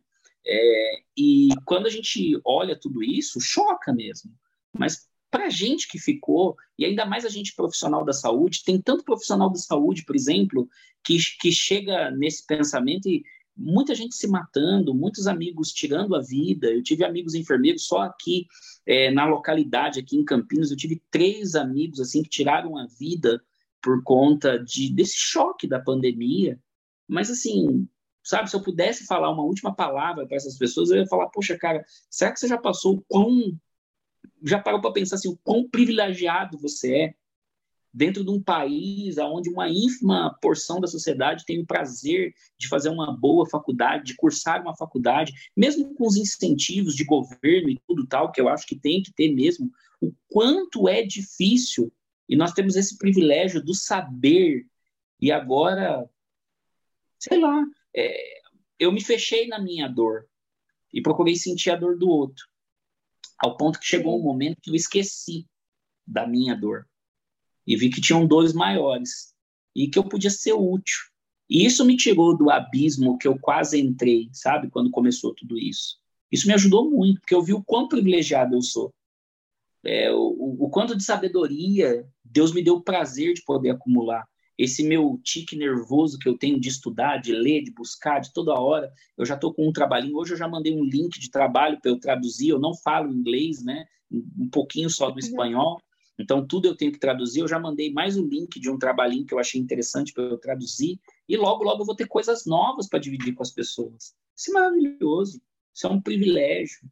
[0.46, 4.32] É, e quando a gente olha tudo isso, choca mesmo.
[4.72, 8.80] Mas para a gente que ficou, e ainda mais a gente profissional da saúde, tem
[8.80, 10.66] tanto profissional da saúde, por exemplo,
[11.04, 13.22] que, que chega nesse pensamento e
[13.58, 16.68] muita gente se matando, muitos amigos tirando a vida.
[16.68, 18.46] Eu tive amigos enfermeiros só aqui
[18.86, 23.42] é, na localidade, aqui em Campinas, eu tive três amigos assim que tiraram a vida
[23.82, 26.58] por conta de, desse choque da pandemia.
[27.06, 27.88] Mas assim,
[28.22, 28.48] sabe?
[28.48, 31.84] Se eu pudesse falar uma última palavra para essas pessoas, eu ia falar: poxa, cara,
[32.08, 33.58] será que você já passou o quão.
[34.42, 37.14] Já parou para pensar assim, o quão privilegiado você é
[37.98, 42.90] dentro de um país onde uma ínfima porção da sociedade tem o prazer de fazer
[42.90, 48.06] uma boa faculdade, de cursar uma faculdade, mesmo com os incentivos de governo e tudo
[48.06, 49.68] tal, que eu acho que tem que ter mesmo,
[50.00, 51.92] o quanto é difícil,
[52.28, 54.64] e nós temos esse privilégio do saber,
[55.20, 56.08] e agora,
[57.18, 57.64] sei lá,
[57.96, 58.40] é,
[58.78, 60.28] eu me fechei na minha dor
[60.94, 62.46] e procurei sentir a dor do outro,
[63.40, 65.48] ao ponto que chegou um momento que eu esqueci
[66.06, 66.86] da minha dor
[67.68, 69.34] e vi que tinham dores maiores
[69.76, 70.96] e que eu podia ser útil.
[71.50, 75.98] E isso me tirou do abismo que eu quase entrei, sabe, quando começou tudo isso.
[76.32, 78.92] Isso me ajudou muito, porque eu vi o quão privilegiado eu sou.
[79.84, 84.82] É, o, o quanto de sabedoria Deus me deu o prazer de poder acumular esse
[84.82, 88.92] meu tique nervoso que eu tenho de estudar, de ler, de buscar, de toda hora.
[89.16, 90.16] Eu já estou com um trabalhinho.
[90.16, 92.48] Hoje eu já mandei um link de trabalho para eu traduzir.
[92.48, 93.86] Eu não falo inglês, né?
[94.10, 95.18] Um pouquinho só do uhum.
[95.20, 95.80] espanhol.
[96.18, 97.40] Então, tudo eu tenho que traduzir.
[97.40, 100.38] Eu já mandei mais um link de um trabalhinho que eu achei interessante para eu
[100.38, 100.98] traduzir.
[101.28, 104.14] E logo, logo eu vou ter coisas novas para dividir com as pessoas.
[104.36, 105.40] Isso é maravilhoso.
[105.72, 106.90] Isso é um privilégio.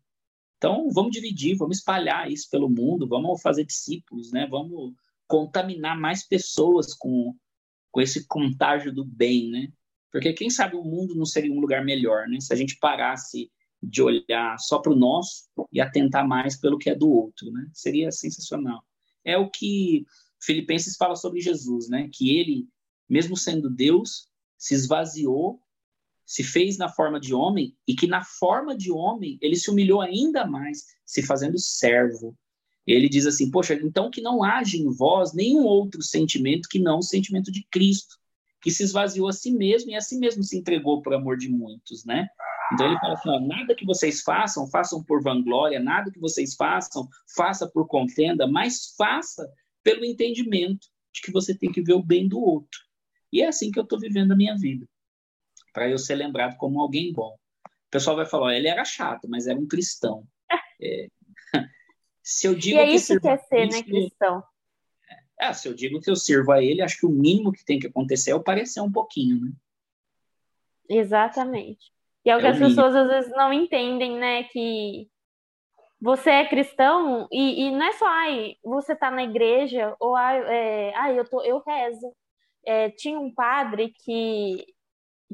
[0.56, 4.46] Então, vamos dividir, vamos espalhar isso pelo mundo, vamos fazer discípulos, né?
[4.46, 4.94] Vamos
[5.26, 7.34] contaminar mais pessoas com,
[7.90, 9.68] com esse contágio do bem, né?
[10.10, 12.40] Porque quem sabe o mundo não seria um lugar melhor, né?
[12.40, 13.50] Se a gente parasse
[13.82, 17.68] de olhar só para o nosso e atentar mais pelo que é do outro, né?
[17.74, 18.82] Seria sensacional.
[19.26, 20.06] É o que
[20.40, 22.08] Filipenses fala sobre Jesus, né?
[22.12, 22.68] Que ele,
[23.08, 25.60] mesmo sendo Deus, se esvaziou,
[26.24, 30.00] se fez na forma de homem e que na forma de homem ele se humilhou
[30.00, 32.36] ainda mais, se fazendo servo,
[32.86, 36.98] ele diz assim: Poxa, então que não haja em vós nenhum outro sentimento que não
[36.98, 38.16] o sentimento de Cristo,
[38.60, 41.48] que se esvaziou a si mesmo e a si mesmo se entregou por amor de
[41.48, 42.28] muitos, né?
[42.72, 46.54] Então ele fala assim: ó, nada que vocês façam, façam por vanglória, nada que vocês
[46.54, 49.48] façam, faça por contenda, mas faça
[49.82, 52.80] pelo entendimento de que você tem que ver o bem do outro.
[53.32, 54.86] E é assim que eu estou vivendo a minha vida,
[55.72, 57.36] para eu ser lembrado como alguém bom.
[57.64, 60.26] O pessoal vai falar, ele era chato, mas era um cristão.
[60.80, 61.08] É...
[62.22, 64.42] se eu digo e é isso que, que é ser, né, cristão?
[65.38, 67.78] É, se eu digo que eu sirvo a ele, acho que o mínimo que tem
[67.78, 69.52] que acontecer é eu parecer um pouquinho, né?
[70.88, 71.92] Exatamente.
[72.26, 74.42] E é o que é as pessoas às vezes não entendem, né?
[74.42, 75.08] Que
[76.00, 80.42] você é cristão e, e não é só, ai, você tá na igreja, ou ai,
[80.42, 82.12] é, ai eu, tô, eu rezo.
[82.66, 84.66] É, tinha um padre que,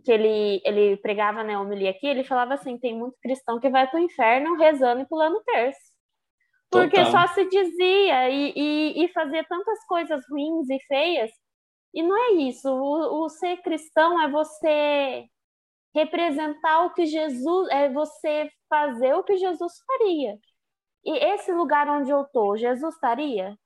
[0.05, 3.88] que ele, ele pregava né, homilia aqui, ele falava assim, tem muito cristão que vai
[3.88, 5.80] pro inferno rezando e pulando terço.
[6.70, 7.26] Porque Total.
[7.26, 11.30] só se dizia e, e, e fazia tantas coisas ruins e feias.
[11.95, 12.68] E não é isso.
[12.68, 15.26] O, o ser cristão é você
[15.95, 20.38] representar o que Jesus, é você fazer o que Jesus faria.
[21.05, 23.57] E esse lugar onde eu tô, Jesus estaria?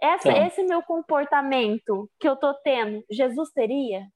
[0.00, 0.46] Essa, tá.
[0.46, 4.06] Esse meu comportamento que eu tô tendo, Jesus teria?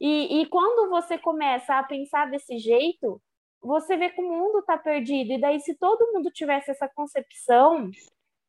[0.00, 3.22] E, e quando você começa a pensar desse jeito,
[3.62, 5.32] você vê que o mundo está perdido.
[5.32, 7.88] E daí, se todo mundo tivesse essa concepção,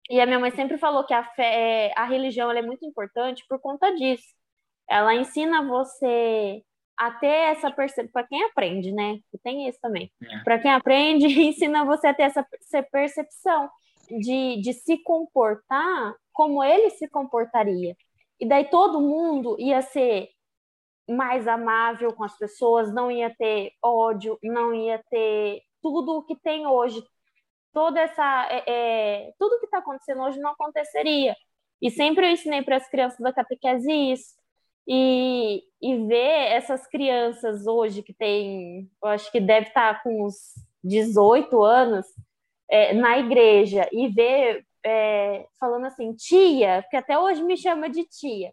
[0.10, 3.46] e a minha mãe sempre falou que a fé, é, a religião é muito importante
[3.48, 4.28] por conta disso.
[4.90, 6.64] Ela ensina você
[6.98, 9.20] a ter essa percepção, para quem aprende, né?
[9.44, 10.12] Tem isso também.
[10.22, 10.44] É.
[10.44, 12.46] Para quem aprende, ensina você a ter essa
[12.92, 13.70] percepção
[14.10, 17.96] de, de se comportar como ele se comportaria.
[18.40, 20.30] E daí todo mundo ia ser
[21.10, 26.36] mais amável com as pessoas, não ia ter ódio, não ia ter tudo o que
[26.36, 27.04] tem hoje.
[27.74, 28.48] Toda essa.
[28.50, 31.36] É, é, tudo que está acontecendo hoje não aconteceria.
[31.82, 34.36] E sempre eu ensinei para as crianças da catequese isso.
[34.88, 40.26] E, e ver essas crianças hoje que tem, eu acho que deve estar tá com
[40.26, 40.36] uns
[40.84, 42.06] 18 anos
[42.70, 48.04] é, na igreja e ver é, falando assim, tia, porque até hoje me chama de
[48.04, 48.52] tia.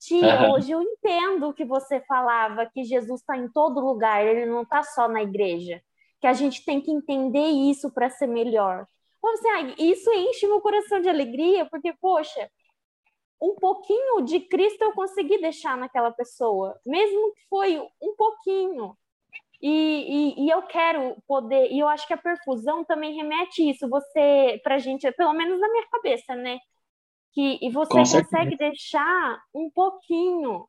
[0.00, 0.52] Tia, uhum.
[0.52, 4.62] hoje eu entendo o que você falava, que Jesus está em todo lugar, ele não
[4.62, 5.80] está só na igreja.
[6.20, 8.86] Que a gente tem que entender isso para ser melhor.
[9.24, 12.48] Assim, ah, isso enche meu coração de alegria, porque, poxa,
[13.40, 18.96] um pouquinho de Cristo eu consegui deixar naquela pessoa, mesmo que foi um pouquinho.
[19.60, 19.68] E,
[20.38, 24.60] e, e, eu quero poder, e eu acho que a perfusão também remete isso, você,
[24.62, 26.58] pra gente, pelo menos na minha cabeça, né?
[27.32, 30.66] que e você consegue deixar um pouquinho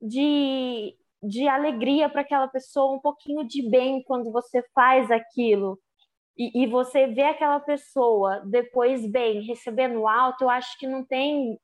[0.00, 5.78] de, de alegria para aquela pessoa, um pouquinho de bem quando você faz aquilo.
[6.36, 11.58] E, e você vê aquela pessoa depois bem, recebendo alto, eu acho que não tem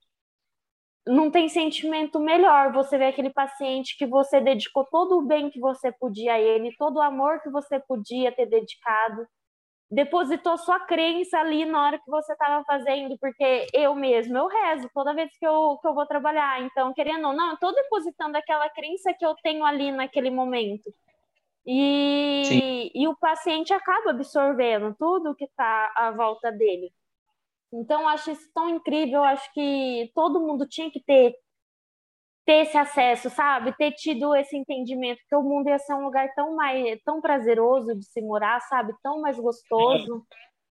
[1.07, 2.73] não tem sentimento melhor.
[2.73, 6.75] Você vê aquele paciente que você dedicou todo o bem que você podia a ele,
[6.77, 9.27] todo o amor que você podia ter dedicado,
[9.91, 14.89] depositou sua crença ali na hora que você estava fazendo, porque eu mesmo, eu rezo
[14.95, 16.63] toda vez que eu, que eu vou trabalhar.
[16.63, 20.93] Então, querendo ou não, eu estou depositando aquela crença que eu tenho ali naquele momento.
[21.67, 26.93] E, e o paciente acaba absorvendo tudo que está à volta dele.
[27.73, 29.19] Então, eu acho isso tão incrível.
[29.19, 31.35] Eu acho que todo mundo tinha que ter
[32.47, 33.77] ter esse acesso, sabe?
[33.77, 37.95] Ter tido esse entendimento que o mundo ia ser um lugar tão mais tão prazeroso
[37.95, 38.93] de se morar, sabe?
[39.03, 40.27] Tão mais gostoso.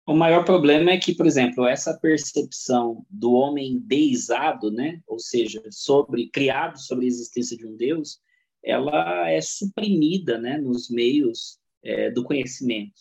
[0.05, 5.63] O maior problema é que, por exemplo, essa percepção do homem deizado, né, ou seja,
[5.71, 8.19] sobre criado sobre a existência de um Deus,
[8.61, 12.99] ela é suprimida, né, nos meios é, do conhecimento.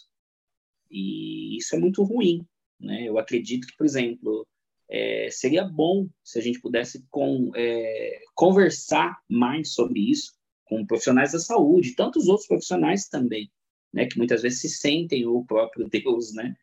[0.88, 2.46] E isso é muito ruim,
[2.82, 3.08] né?
[3.08, 4.46] Eu acredito que, por exemplo,
[4.90, 11.32] é, seria bom se a gente pudesse com, é, conversar mais sobre isso com profissionais
[11.32, 13.50] da saúde, tantos outros profissionais também,
[13.92, 16.54] né, que muitas vezes se sentem o próprio Deus, né?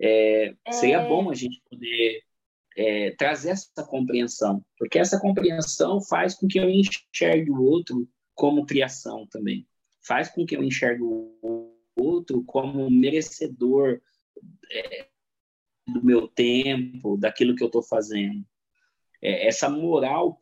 [0.00, 1.08] É, seria é.
[1.08, 2.22] bom a gente poder
[2.76, 8.64] é, trazer essa compreensão, porque essa compreensão faz com que eu enxergue o outro como
[8.64, 9.66] criação também,
[10.00, 14.00] faz com que eu enxergue o outro como merecedor
[14.70, 15.07] é,
[15.88, 18.44] do meu tempo, daquilo que eu estou fazendo.
[19.22, 20.40] É, essa moral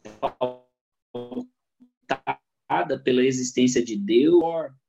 [2.68, 4.42] pautada pela existência de Deus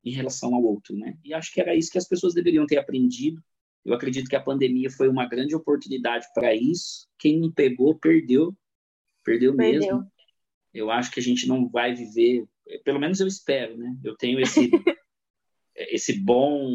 [0.04, 1.16] em relação ao outro, né?
[1.24, 3.42] E acho que era isso que as pessoas deveriam ter aprendido.
[3.84, 7.08] Eu acredito que a pandemia foi uma grande oportunidade para isso.
[7.18, 8.54] Quem não pegou, perdeu.
[9.24, 10.06] Perdeu, perdeu mesmo.
[10.74, 12.46] Eu acho que a gente não vai viver,
[12.84, 13.96] pelo menos eu espero, né?
[14.04, 14.70] Eu tenho esse,
[15.74, 16.68] esse bom,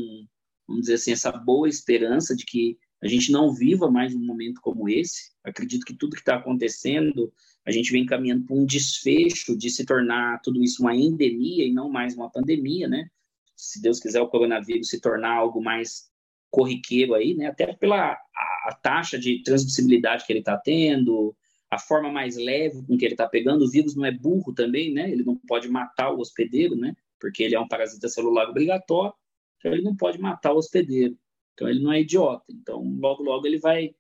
[0.68, 4.62] vamos dizer assim, essa boa esperança de que a gente não viva mais um momento
[4.62, 5.34] como esse.
[5.44, 7.34] Acredito que tudo que está acontecendo,
[7.66, 11.74] a gente vem caminhando para um desfecho de se tornar tudo isso uma endemia e
[11.74, 13.10] não mais uma pandemia, né?
[13.58, 16.10] Se Deus quiser, o coronavírus se tornar algo mais
[16.50, 17.48] corriqueiro aí, né?
[17.48, 21.36] Até pela a, a taxa de transmissibilidade que ele está tendo,
[21.70, 23.66] a forma mais leve com que ele está pegando.
[23.66, 25.12] O vírus não é burro também, né?
[25.12, 26.96] Ele não pode matar o hospedeiro, né?
[27.20, 29.14] Porque ele é um parasita celular obrigatório,
[29.58, 31.18] então ele não pode matar o hospedeiro.
[31.54, 32.46] Então ele não é idiota.
[32.50, 33.96] Então logo logo ele vai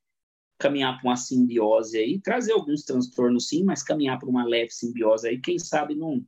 [0.57, 5.27] caminhar para uma simbiose aí, trazer alguns transtornos sim, mas caminhar para uma leve simbiose
[5.27, 6.23] aí, quem sabe não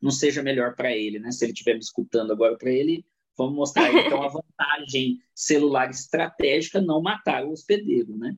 [0.00, 1.30] não seja melhor para ele, né?
[1.32, 3.04] Se ele estiver me escutando agora para ele,
[3.36, 8.36] vamos mostrar então a vantagem celular estratégica não matar o hospedeiro, né?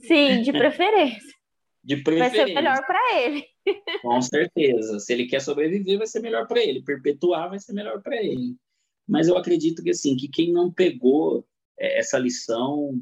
[0.00, 1.34] Sim, de preferência.
[1.82, 2.38] De preferência.
[2.38, 3.44] Vai ser melhor para ele.
[4.02, 4.98] Com certeza.
[4.98, 6.82] Se ele quer sobreviver, vai ser melhor para ele.
[6.82, 8.56] Perpetuar vai ser melhor para ele.
[9.08, 11.46] Mas eu acredito que assim, que quem não pegou
[11.78, 13.00] é, essa lição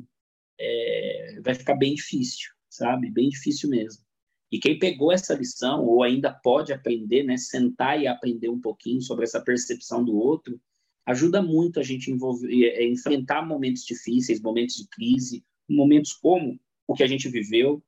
[0.58, 3.10] é, vai ficar bem difícil, sabe?
[3.10, 4.06] Bem difícil mesmo.
[4.50, 9.02] E quem pegou essa lição ou ainda pode aprender, né, sentar e aprender um pouquinho
[9.02, 10.60] sobre essa percepção do outro,
[11.04, 16.94] ajuda muito a gente envolver, é, enfrentar momentos difíceis, momentos de crise, momentos como o
[16.94, 17.82] que a gente viveu,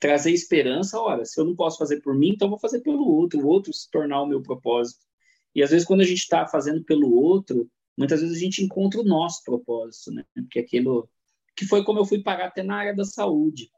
[0.00, 0.98] trazer esperança.
[0.98, 3.72] Ora, se eu não posso fazer por mim, então vou fazer pelo outro, o outro
[3.72, 5.07] se tornar o meu propósito.
[5.54, 9.00] E às vezes, quando a gente está fazendo pelo outro, muitas vezes a gente encontra
[9.00, 10.24] o nosso propósito, né?
[10.34, 11.08] Porque aquilo
[11.56, 13.70] que foi como eu fui parar até na área da saúde.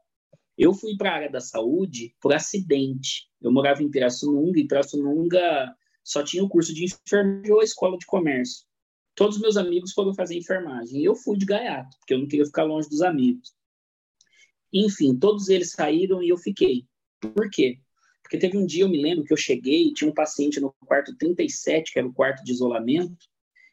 [0.57, 3.27] Eu fui para a área da saúde por acidente.
[3.41, 7.97] Eu morava em Pirassununga, e Pirassununga só tinha o curso de enfermagem ou a escola
[7.97, 8.65] de comércio.
[9.15, 11.03] Todos os meus amigos foram fazer enfermagem.
[11.03, 13.53] Eu fui de gaiato, porque eu não queria ficar longe dos amigos.
[14.71, 16.85] Enfim, todos eles saíram e eu fiquei.
[17.19, 17.79] Por quê?
[18.31, 21.13] Porque teve um dia, eu me lembro, que eu cheguei, tinha um paciente no quarto
[21.17, 23.27] 37, que era o quarto de isolamento,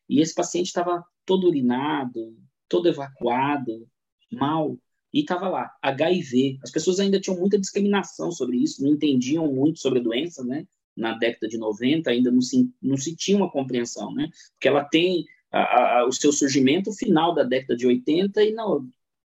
[0.09, 2.37] e esse paciente estava todo urinado,
[2.69, 3.87] todo evacuado,
[4.33, 4.77] mal,
[5.15, 6.59] e estava lá, HIV.
[6.61, 10.67] As pessoas ainda tinham muita discriminação sobre isso, não entendiam muito sobre a doença, né?
[10.97, 14.29] Na década de 90 ainda não se, não se tinha uma compreensão, né?
[14.55, 18.89] Porque ela tem a, a, o seu surgimento final da década de 80 e no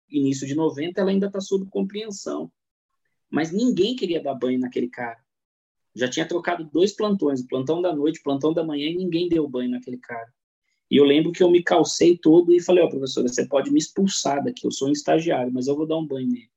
[0.09, 2.51] início de 90 ela ainda está sob compreensão.
[3.29, 5.19] Mas ninguém queria dar banho naquele cara.
[5.95, 9.71] Já tinha trocado dois plantões, plantão da noite, plantão da manhã, e ninguém deu banho
[9.71, 10.31] naquele cara.
[10.89, 13.71] E eu lembro que eu me calcei todo e falei, ó, oh, professora, você pode
[13.71, 16.49] me expulsar daqui, eu sou um estagiário, mas eu vou dar um banho nele.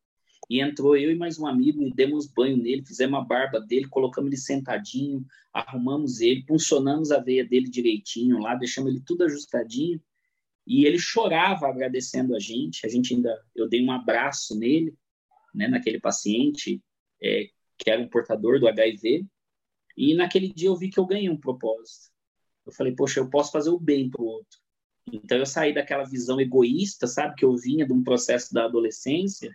[0.48, 3.88] E entrou eu e mais um amigo e demos banho nele, fizemos a barba dele,
[3.88, 10.00] colocamos ele sentadinho, arrumamos ele, funcionamos a veia dele direitinho lá, deixamos ele tudo ajustadinho.
[10.66, 12.86] E ele chorava agradecendo a gente.
[12.86, 14.94] A gente ainda, eu dei um abraço nele,
[15.54, 16.82] né, naquele paciente
[17.22, 17.48] é,
[17.78, 19.26] que era um portador do HIV.
[19.96, 22.10] E naquele dia eu vi que eu ganhei um propósito.
[22.64, 24.58] Eu falei, poxa, eu posso fazer o bem para o outro.
[25.12, 29.50] Então eu saí daquela visão egoísta, sabe, que eu vinha de um processo da adolescência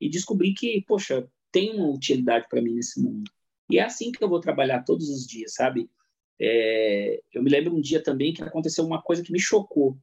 [0.00, 3.30] e descobri que, poxa, tem uma utilidade para mim nesse mundo.
[3.68, 5.90] E é assim que eu vou trabalhar todos os dias, sabe?
[6.38, 9.96] É, eu me lembro um dia também que aconteceu uma coisa que me chocou.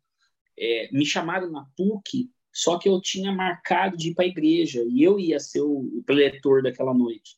[0.58, 4.84] É, me chamaram na PUC, só que eu tinha marcado de ir para a igreja
[4.90, 7.38] e eu ia ser o preletor daquela noite.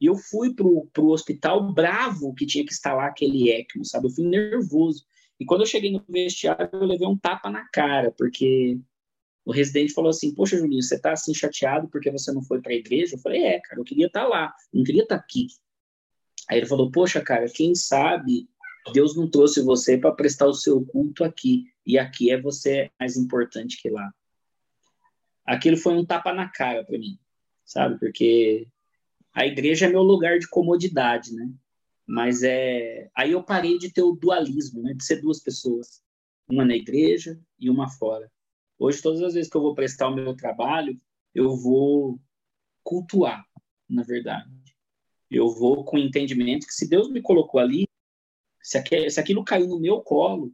[0.00, 4.06] E eu fui pro, pro hospital bravo que tinha que instalar aquele ECMO, sabe?
[4.06, 5.04] Eu fui nervoso.
[5.40, 8.78] E quando eu cheguei no vestiário, eu levei um tapa na cara, porque
[9.44, 12.72] o residente falou assim: Poxa, Julinho, você tá assim chateado porque você não foi para
[12.72, 13.16] a igreja?
[13.16, 15.48] Eu falei: É, cara, eu queria estar tá lá, não queria estar tá aqui.
[16.48, 18.48] Aí ele falou: Poxa, cara, quem sabe
[18.92, 23.16] Deus não trouxe você para prestar o seu culto aqui, e aqui é você mais
[23.16, 24.12] importante que lá.
[25.48, 27.18] Aquilo foi um tapa na cara para mim,
[27.64, 27.98] sabe?
[27.98, 28.68] Porque
[29.32, 31.50] a igreja é meu lugar de comodidade, né?
[32.06, 34.92] Mas é aí eu parei de ter o dualismo, né?
[34.92, 36.02] De ser duas pessoas,
[36.46, 38.30] uma na igreja e uma fora.
[38.78, 41.00] Hoje todas as vezes que eu vou prestar o meu trabalho,
[41.34, 42.20] eu vou
[42.82, 43.42] cultuar,
[43.88, 44.50] na verdade.
[45.30, 47.88] Eu vou com o entendimento que se Deus me colocou ali,
[48.62, 50.52] se, aquilo, caiu no meu colo,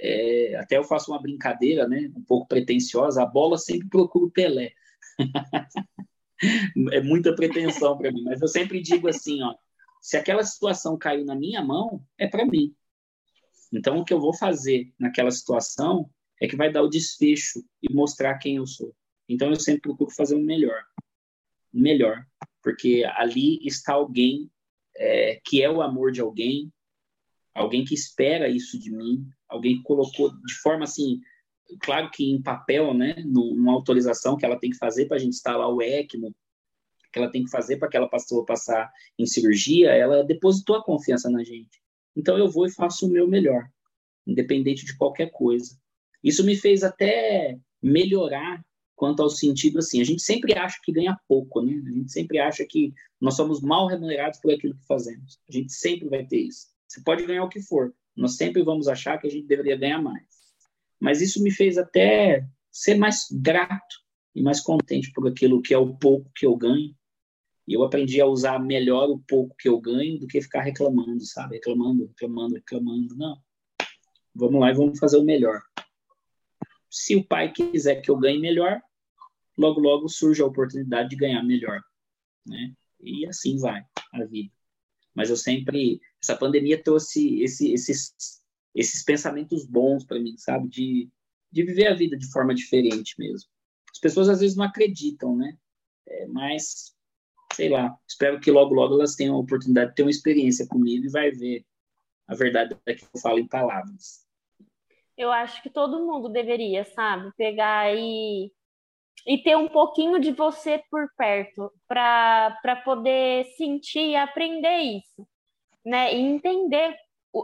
[0.00, 4.30] é, até eu faço uma brincadeira, né, um pouco pretensiosa, a bola sempre procura o
[4.30, 4.72] Pelé.
[6.92, 9.54] é muita pretensão para mim, mas eu sempre digo assim, ó,
[10.00, 12.74] se aquela situação caiu na minha mão, é para mim.
[13.72, 17.92] Então o que eu vou fazer naquela situação é que vai dar o desfecho e
[17.92, 18.94] mostrar quem eu sou.
[19.28, 20.82] Então eu sempre procuro fazer o melhor,
[21.72, 22.26] o melhor,
[22.62, 24.50] porque ali está alguém
[24.96, 26.72] é, que é o amor de alguém,
[27.60, 31.20] alguém que espera isso de mim, alguém que colocou de forma assim
[31.78, 35.34] claro que em papel, né, numa autorização que ela tem que fazer para a gente
[35.34, 36.34] instalar o ECMO,
[37.12, 41.28] que ela tem que fazer para aquela pessoa passar em cirurgia, ela depositou a confiança
[41.28, 41.80] na gente.
[42.16, 43.68] Então eu vou e faço o meu melhor,
[44.26, 45.76] independente de qualquer coisa.
[46.22, 50.00] Isso me fez até melhorar quanto ao sentido assim.
[50.00, 51.72] A gente sempre acha que ganha pouco, né?
[51.86, 55.40] A gente sempre acha que nós somos mal remunerados por aquilo que fazemos.
[55.48, 56.68] A gente sempre vai ter isso.
[56.90, 60.02] Você pode ganhar o que for, nós sempre vamos achar que a gente deveria ganhar
[60.02, 60.26] mais.
[60.98, 63.96] Mas isso me fez até ser mais grato
[64.34, 66.92] e mais contente por aquilo que é o pouco que eu ganho
[67.66, 71.24] E eu aprendi a usar melhor o pouco que eu ganho do que ficar reclamando,
[71.24, 71.56] sabe?
[71.56, 73.16] Reclamando, reclamando, reclamando.
[73.16, 73.40] Não.
[74.34, 75.60] Vamos lá e vamos fazer o melhor.
[76.90, 78.82] Se o pai quiser que eu ganhe melhor,
[79.56, 81.80] logo, logo surge a oportunidade de ganhar melhor,
[82.44, 82.74] né?
[83.00, 84.52] E assim vai a vida.
[85.14, 88.14] Mas eu sempre, essa pandemia trouxe esse, esses,
[88.74, 90.68] esses pensamentos bons para mim, sabe?
[90.68, 91.08] De,
[91.50, 93.48] de viver a vida de forma diferente mesmo.
[93.90, 95.56] As pessoas às vezes não acreditam, né?
[96.06, 96.94] É, mas
[97.52, 101.06] sei lá, espero que logo, logo elas tenham a oportunidade de ter uma experiência comigo
[101.06, 101.64] e vai ver
[102.28, 104.24] a verdade que eu falo em palavras.
[105.16, 108.50] Eu acho que todo mundo deveria, sabe, pegar e,
[109.26, 115.26] e ter um pouquinho de você por perto para poder sentir e aprender isso,
[115.84, 116.14] né?
[116.14, 116.96] E entender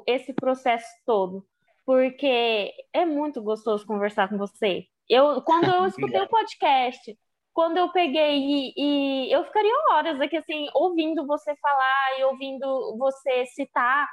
[0.07, 1.47] esse processo todo,
[1.85, 4.87] porque é muito gostoso conversar com você.
[5.09, 7.17] Eu, quando eu escutei o podcast,
[7.57, 12.97] quando eu peguei e, e, eu ficaria horas aqui assim ouvindo você falar e ouvindo
[12.99, 14.07] você citar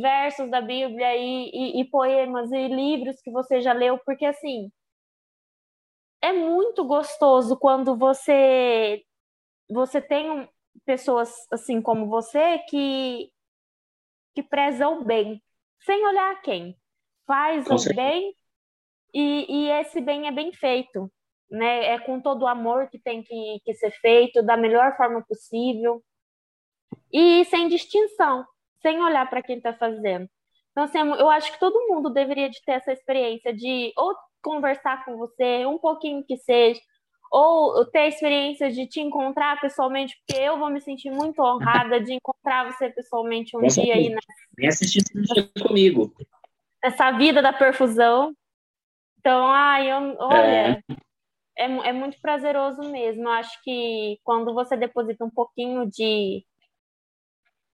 [0.00, 4.70] versos da Bíblia e, e, e, poemas e livros que você já leu, porque assim
[6.22, 9.02] é muito gostoso quando você
[9.70, 10.48] você tem
[10.84, 13.30] pessoas assim como você que
[14.36, 15.42] que prezam o bem,
[15.80, 16.76] sem olhar a quem,
[17.26, 18.32] faz o bem
[19.12, 21.10] e, e esse bem é bem feito
[21.50, 21.86] né?
[21.86, 26.02] É com todo o amor que tem que, que ser feito, da melhor forma possível.
[27.12, 28.44] E sem distinção,
[28.82, 30.28] sem olhar para quem está fazendo.
[30.70, 35.04] Então, assim, eu acho que todo mundo deveria de ter essa experiência de ou conversar
[35.04, 36.80] com você, um pouquinho que seja,
[37.30, 42.00] ou ter a experiência de te encontrar pessoalmente, porque eu vou me sentir muito honrada
[42.00, 44.14] de encontrar você pessoalmente um dia aí.
[44.56, 45.02] Vem assistir
[45.60, 46.14] comigo.
[46.82, 48.34] Essa vida da perfusão.
[49.18, 50.96] Então, ai, eu, olha, é
[51.56, 53.24] é, é muito prazeroso mesmo.
[53.24, 56.44] Eu acho que quando você deposita um pouquinho de,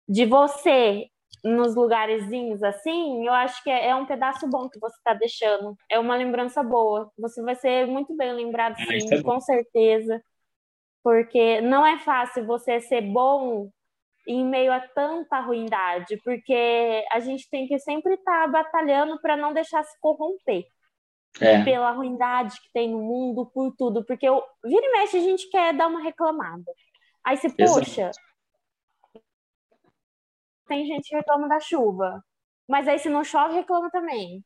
[0.08, 1.10] de você
[1.44, 5.76] nos lugarzinhos assim, eu acho que é, é um pedaço bom que você está deixando.
[5.90, 7.12] É uma lembrança boa.
[7.18, 10.22] Você vai ser muito bem lembrado, ah, sim, é com certeza.
[11.04, 13.70] Porque não é fácil você ser bom
[14.28, 19.36] em meio a tanta ruindade, porque a gente tem que sempre estar tá batalhando para
[19.36, 20.66] não deixar se corromper
[21.40, 21.64] é.
[21.64, 24.06] pela ruindade que tem no mundo, por tudo.
[24.06, 26.72] Porque eu, vira e mexe a gente quer dar uma reclamada.
[27.24, 28.12] Aí você, poxa,
[30.70, 32.24] tem gente que reclama da chuva.
[32.70, 34.44] Mas aí se não chove, reclama também.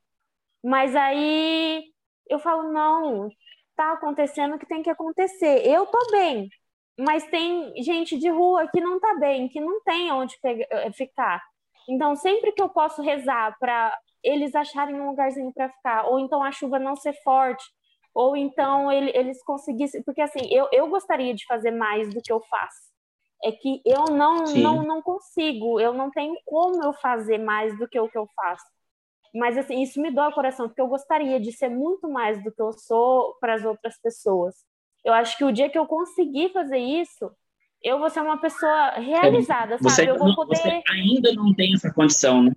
[0.64, 1.84] Mas aí
[2.30, 3.30] eu falo, não,
[3.76, 5.68] tá acontecendo o que tem que acontecer.
[5.68, 6.50] Eu tô bem,
[6.98, 10.92] mas tem gente de rua que não tá bem, que não tem onde pegar, eh,
[10.94, 11.44] ficar.
[11.90, 16.42] Então, sempre que eu posso rezar para eles acharem um lugarzinho para ficar, ou então
[16.44, 17.64] a chuva não ser forte,
[18.14, 22.32] ou então ele, eles conseguissem, porque assim, eu, eu gostaria de fazer mais do que
[22.32, 22.93] eu faço.
[23.44, 27.88] É que eu não, não, não consigo, eu não tenho como eu fazer mais do
[27.88, 28.66] que o que eu faço.
[29.36, 32.52] Mas assim, isso me dói o coração, porque eu gostaria de ser muito mais do
[32.52, 34.56] que eu sou para as outras pessoas.
[35.04, 37.32] Eu acho que o dia que eu conseguir fazer isso,
[37.82, 40.10] eu vou ser uma pessoa realizada, você, sabe?
[40.10, 40.56] Eu vou poder.
[40.56, 42.52] Você ainda não tem essa condição, né?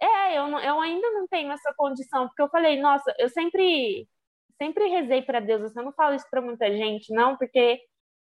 [0.00, 4.06] É, eu, não, eu ainda não tenho essa condição, porque eu falei, nossa, eu sempre
[4.58, 7.78] sempre rezei para Deus, assim, eu não falo isso para muita gente, não, porque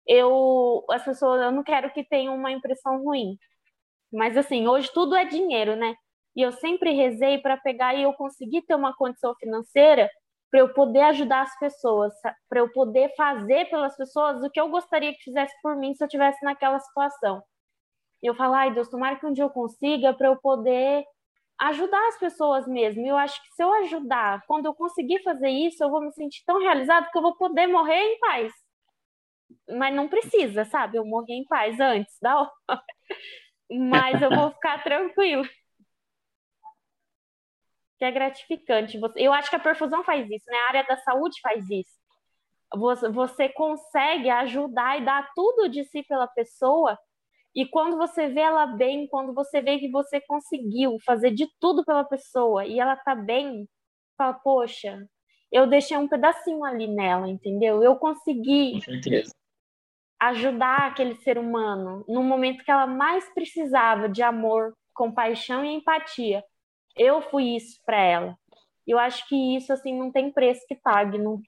[0.09, 3.37] eu as pessoas, eu não quero que tenham uma impressão ruim.
[4.11, 5.95] Mas assim, hoje tudo é dinheiro, né?
[6.35, 10.09] E eu sempre rezei para pegar e eu conseguir ter uma condição financeira
[10.51, 12.13] para eu poder ajudar as pessoas,
[12.49, 16.03] para eu poder fazer pelas pessoas o que eu gostaria que fizesse por mim se
[16.03, 17.43] eu tivesse naquela situação.
[18.23, 21.05] E eu falo, ai Deus, tomara que um dia eu consiga para eu poder
[21.61, 23.01] ajudar as pessoas mesmo.
[23.05, 26.11] E eu acho que se eu ajudar, quando eu conseguir fazer isso, eu vou me
[26.13, 28.53] sentir tão realizado que eu vou poder morrer em paz.
[29.67, 30.97] Mas não precisa, sabe?
[30.97, 32.83] Eu morrer em paz antes da hora.
[33.71, 35.47] Mas eu vou ficar tranquilo.
[37.97, 38.99] Que é gratificante.
[39.15, 40.57] Eu acho que a perfusão faz isso, né?
[40.57, 41.99] A área da saúde faz isso.
[43.13, 46.97] Você consegue ajudar e dar tudo de si pela pessoa
[47.55, 51.83] e quando você vê ela bem, quando você vê que você conseguiu fazer de tudo
[51.83, 53.67] pela pessoa e ela tá bem,
[54.17, 55.05] fala, poxa,
[55.51, 57.81] eu deixei um pedacinho ali nela, entendeu?
[57.81, 58.79] Eu consegui
[60.19, 66.43] ajudar aquele ser humano no momento que ela mais precisava de amor, compaixão e empatia.
[66.95, 68.37] Eu fui isso para ela.
[68.85, 71.41] Eu acho que isso assim não tem preço que pague, não,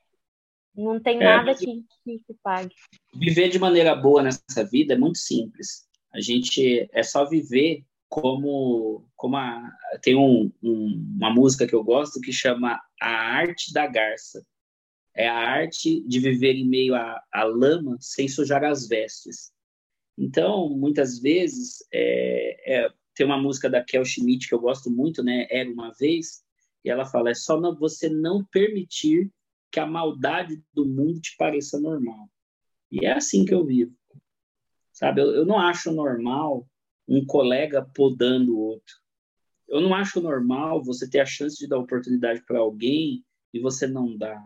[0.75, 2.73] não tem é, nada que, que pague.
[3.13, 5.87] Viver de maneira boa nessa vida é muito simples.
[6.13, 11.83] A gente é só viver como, como a, tem um, um, uma música que eu
[11.83, 14.45] gosto que chama A Arte da Garça.
[15.15, 19.51] É a arte de viver em meio à, à lama sem sujar as vestes.
[20.17, 25.23] Então, muitas vezes, é, é, tem uma música da Kel Schmidt que eu gosto muito,
[25.23, 25.47] né?
[25.49, 26.43] Era uma vez,
[26.83, 29.31] e ela fala: é só não, você não permitir
[29.71, 32.29] que a maldade do mundo te pareça normal.
[32.91, 33.95] E é assim que eu vivo.
[34.91, 35.21] Sabe?
[35.21, 36.67] Eu, eu não acho normal
[37.07, 38.95] um colega podando o outro.
[39.67, 43.87] Eu não acho normal você ter a chance de dar oportunidade para alguém e você
[43.87, 44.41] não dá.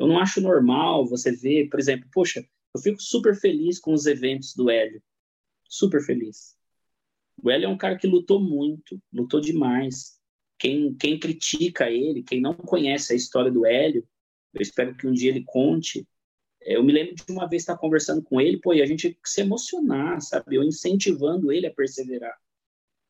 [0.00, 2.42] Eu não acho normal você ver, por exemplo, poxa,
[2.74, 5.02] eu fico super feliz com os eventos do Hélio.
[5.68, 6.56] Super feliz.
[7.36, 10.18] O Hélio é um cara que lutou muito, lutou demais.
[10.58, 14.08] Quem, quem critica ele, quem não conhece a história do Hélio,
[14.54, 16.08] eu espero que um dia ele conte.
[16.62, 19.18] É, eu me lembro de uma vez estar conversando com ele, pô, e a gente
[19.22, 20.56] se emocionar, sabe?
[20.56, 22.38] Eu incentivando ele a perseverar.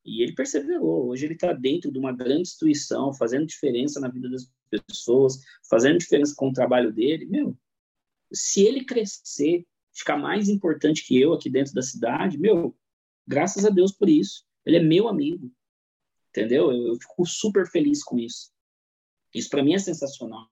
[0.04, 1.08] E ele perseverou.
[1.08, 4.50] Hoje ele está dentro de uma grande instituição, fazendo diferença na vida das
[4.88, 5.38] pessoas,
[5.68, 7.26] fazendo diferença com o trabalho dele.
[7.26, 7.56] Meu,
[8.32, 12.76] se ele crescer, ficar mais importante que eu aqui dentro da cidade, meu,
[13.26, 14.44] graças a Deus por isso.
[14.64, 15.52] Ele é meu amigo,
[16.30, 16.70] entendeu?
[16.70, 18.50] Eu, eu fico super feliz com isso.
[19.34, 20.48] Isso para mim é sensacional.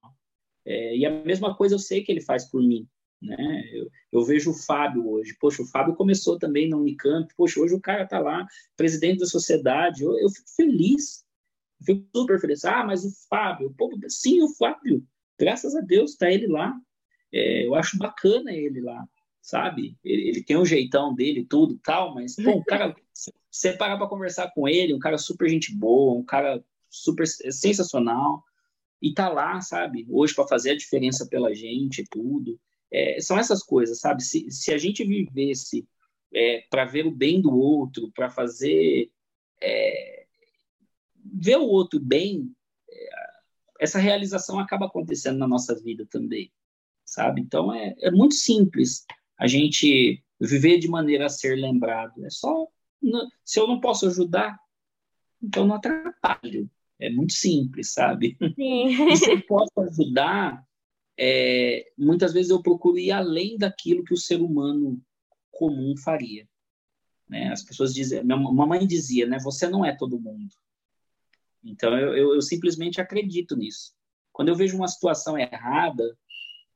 [0.64, 2.88] É, e a mesma coisa eu sei que ele faz por mim.
[3.20, 3.68] Né?
[3.72, 5.36] Eu, eu, vejo o Fábio hoje.
[5.40, 7.32] Poxa, o Fábio começou também na Unicamp.
[7.36, 8.46] Poxa, hoje o cara está lá,
[8.76, 10.02] presidente da sociedade.
[10.02, 11.24] Eu, eu, fico feliz.
[11.80, 12.64] Eu fico super feliz.
[12.64, 13.74] Ah, mas o Fábio.
[13.76, 15.04] Pô, sim, o Fábio.
[15.38, 16.74] Graças a Deus está ele lá.
[17.32, 19.06] É, eu acho bacana ele lá,
[19.42, 19.96] sabe?
[20.02, 22.94] Ele, ele, tem um jeitão dele, tudo tal, mas, pô, um cara.
[23.50, 28.44] Você parar para conversar com ele, um cara super gente boa, um cara super sensacional
[29.02, 30.06] e tá lá, sabe?
[30.08, 32.58] Hoje para fazer a diferença pela gente, tudo.
[32.90, 34.22] É, são essas coisas, sabe?
[34.22, 35.86] Se, se a gente vivesse
[36.34, 39.10] é, para ver o bem do outro, para fazer
[39.62, 40.26] é,
[41.24, 42.50] ver o outro bem,
[42.90, 43.10] é,
[43.80, 46.52] essa realização acaba acontecendo na nossa vida também,
[47.04, 47.40] sabe?
[47.40, 49.04] Então é, é muito simples
[49.38, 52.24] a gente viver de maneira a ser lembrado.
[52.24, 52.66] É só
[53.44, 54.58] se eu não posso ajudar,
[55.42, 56.68] então não atrapalho.
[57.00, 58.36] É muito simples, sabe?
[58.56, 59.14] Sim.
[59.14, 60.66] Se eu posso ajudar,
[61.18, 65.02] é, muitas vezes eu procuro ir além daquilo que o ser humano
[65.50, 66.48] comum faria.
[67.28, 67.50] Né?
[67.52, 69.38] As pessoas dizem, minha mamãe dizia, né?
[69.40, 70.54] Você não é todo mundo.
[71.64, 73.92] Então eu, eu, eu simplesmente acredito nisso.
[74.32, 76.16] Quando eu vejo uma situação errada,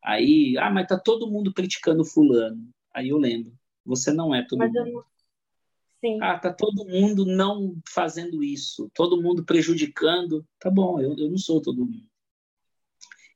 [0.03, 2.69] aí, ah, mas tá todo mundo criticando fulano.
[2.93, 3.53] Aí eu lembro,
[3.85, 4.89] você não é todo mas mundo.
[4.89, 5.05] Eu,
[6.01, 6.19] Sim.
[6.21, 10.45] Ah, tá todo mundo não fazendo isso, todo mundo prejudicando.
[10.59, 12.12] Tá bom, eu, eu não sou todo mundo.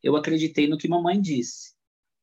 [0.07, 1.75] Eu acreditei no que mamãe disse,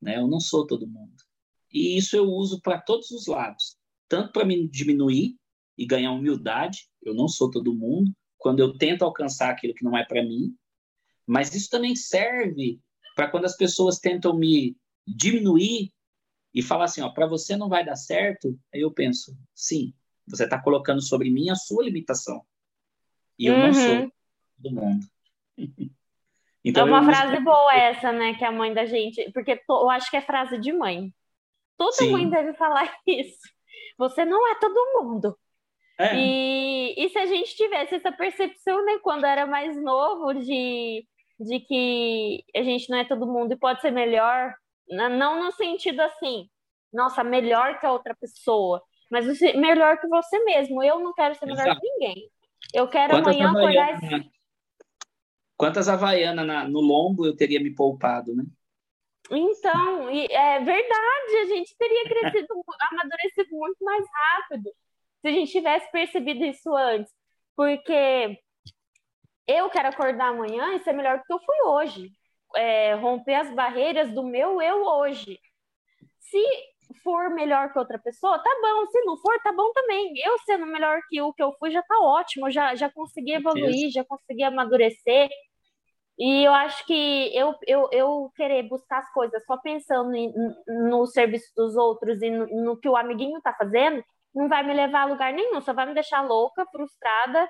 [0.01, 0.17] né?
[0.17, 1.21] Eu não sou todo mundo.
[1.69, 3.77] E isso eu uso para todos os lados,
[4.07, 5.35] tanto para me diminuir
[5.77, 9.97] e ganhar humildade, eu não sou todo mundo, quando eu tento alcançar aquilo que não
[9.97, 10.55] é para mim,
[11.27, 12.79] mas isso também serve
[13.17, 15.91] para quando as pessoas tentam me diminuir
[16.53, 19.93] e falar assim, ó, para você não vai dar certo, aí eu penso, sim,
[20.25, 22.45] você está colocando sobre mim a sua limitação.
[23.37, 23.59] E eu uhum.
[23.59, 24.13] não sou
[24.57, 25.05] do mundo.
[26.63, 28.33] então, é uma frase boa essa, né?
[28.35, 29.31] Que a mãe da gente.
[29.31, 31.13] Porque to, eu acho que é frase de mãe.
[31.77, 32.11] Toda Sim.
[32.11, 33.39] mãe deve falar isso.
[33.97, 35.37] Você não é todo mundo.
[35.99, 36.15] É.
[36.15, 41.05] E, e se a gente tivesse essa percepção, né, quando era mais novo, de,
[41.39, 44.55] de que a gente não é todo mundo e pode ser melhor,
[44.89, 46.49] não no sentido assim,
[46.91, 50.81] nossa, melhor que a outra pessoa, mas melhor que você mesmo.
[50.81, 51.81] Eu não quero ser melhor Exato.
[51.81, 52.29] que ninguém.
[52.73, 53.99] Eu quero Quantas amanhã acordar.
[55.63, 58.43] Quantas Havaianas no lombo eu teria me poupado, né?
[59.31, 62.53] Então, é verdade, a gente teria crescido,
[62.91, 64.69] amadurecido muito mais rápido
[65.21, 67.09] se a gente tivesse percebido isso antes.
[67.55, 68.37] Porque
[69.47, 72.11] eu quero acordar amanhã e ser melhor do que eu fui hoje.
[72.57, 75.39] É, romper as barreiras do meu eu hoje.
[76.19, 76.43] Se
[77.05, 78.85] for melhor que outra pessoa, tá bom.
[78.87, 80.13] Se não for, tá bom também.
[80.17, 82.51] Eu sendo melhor que o que eu fui já tá ótimo.
[82.51, 85.29] Já, já consegui evoluir, já consegui amadurecer.
[86.23, 90.31] E eu acho que eu, eu, eu querer buscar as coisas só pensando em,
[90.89, 94.01] no serviço dos outros e no, no, que o amiguinho tá fazendo,
[94.33, 97.49] não vai me levar a lugar nenhum, só vai me deixar louca, frustrada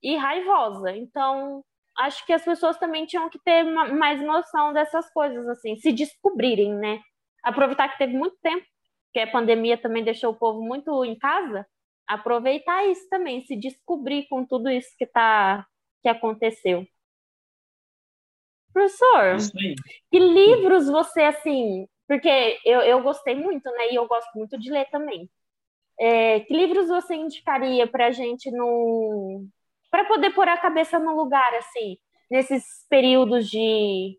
[0.00, 0.96] e raivosa.
[0.96, 1.64] Então,
[1.98, 6.72] acho que as pessoas também tinham que ter mais noção dessas coisas, assim, se descobrirem,
[6.72, 7.00] né?
[7.42, 8.64] Aproveitar que teve muito tempo
[9.12, 11.66] que a pandemia também deixou o povo muito em casa,
[12.06, 15.66] aproveitar isso também, se descobrir com tudo isso que tá
[16.00, 16.86] que aconteceu.
[18.74, 19.36] Professor,
[20.10, 23.92] que livros você assim, porque eu, eu gostei muito, né?
[23.92, 25.30] E eu gosto muito de ler também.
[25.98, 29.46] É, que livros você indicaria para a gente no
[29.92, 31.96] para poder pôr a cabeça no lugar assim
[32.28, 34.18] nesses períodos de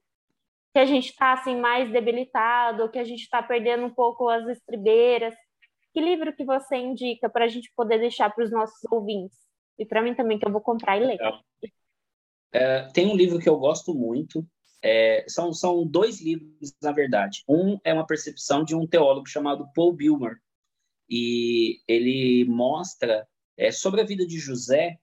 [0.73, 4.47] que a gente está assim mais debilitado, que a gente está perdendo um pouco as
[4.47, 5.35] estribeiras.
[5.93, 9.37] Que livro que você indica para a gente poder deixar para os nossos ouvintes?
[9.77, 11.19] E para mim também, que eu vou comprar e ler.
[12.51, 14.47] É, tem um livro que eu gosto muito.
[14.81, 17.43] É, são, são dois livros, na verdade.
[17.47, 20.37] Um é uma percepção de um teólogo chamado Paul Bilmer.
[21.09, 23.27] E ele mostra
[23.57, 24.99] é, sobre a vida de José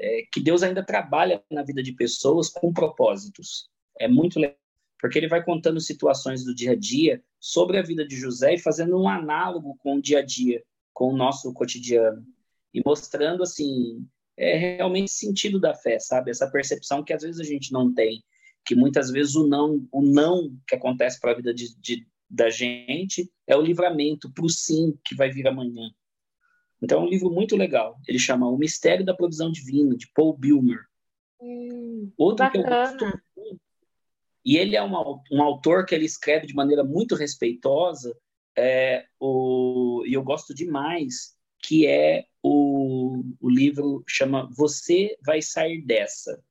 [0.00, 3.68] é, que Deus ainda trabalha na vida de pessoas com propósitos.
[3.98, 4.56] É muito legal,
[4.98, 8.58] porque ele vai contando situações do dia a dia sobre a vida de José e
[8.58, 12.24] fazendo um análogo com o dia a dia, com o nosso cotidiano.
[12.72, 14.06] E mostrando, assim,
[14.40, 16.30] é, realmente sentido da fé, sabe?
[16.30, 18.24] Essa percepção que às vezes a gente não tem,
[18.64, 22.48] que muitas vezes o não, o não que acontece para a vida de, de, da
[22.48, 25.90] gente é o livramento para o sim que vai vir amanhã.
[26.82, 27.98] Então é um livro muito legal.
[28.08, 30.80] Ele chama O Mistério da Provisão Divina, de Paul Bilmer.
[31.38, 32.64] Hum, Outro bacana.
[32.64, 33.20] que eu gosto
[34.44, 38.16] e ele é uma, um autor que ele escreve de maneira muito respeitosa,
[38.56, 42.24] é, o, e eu gosto demais, que é
[43.50, 46.42] o, livro chama Você Vai Sair Dessa.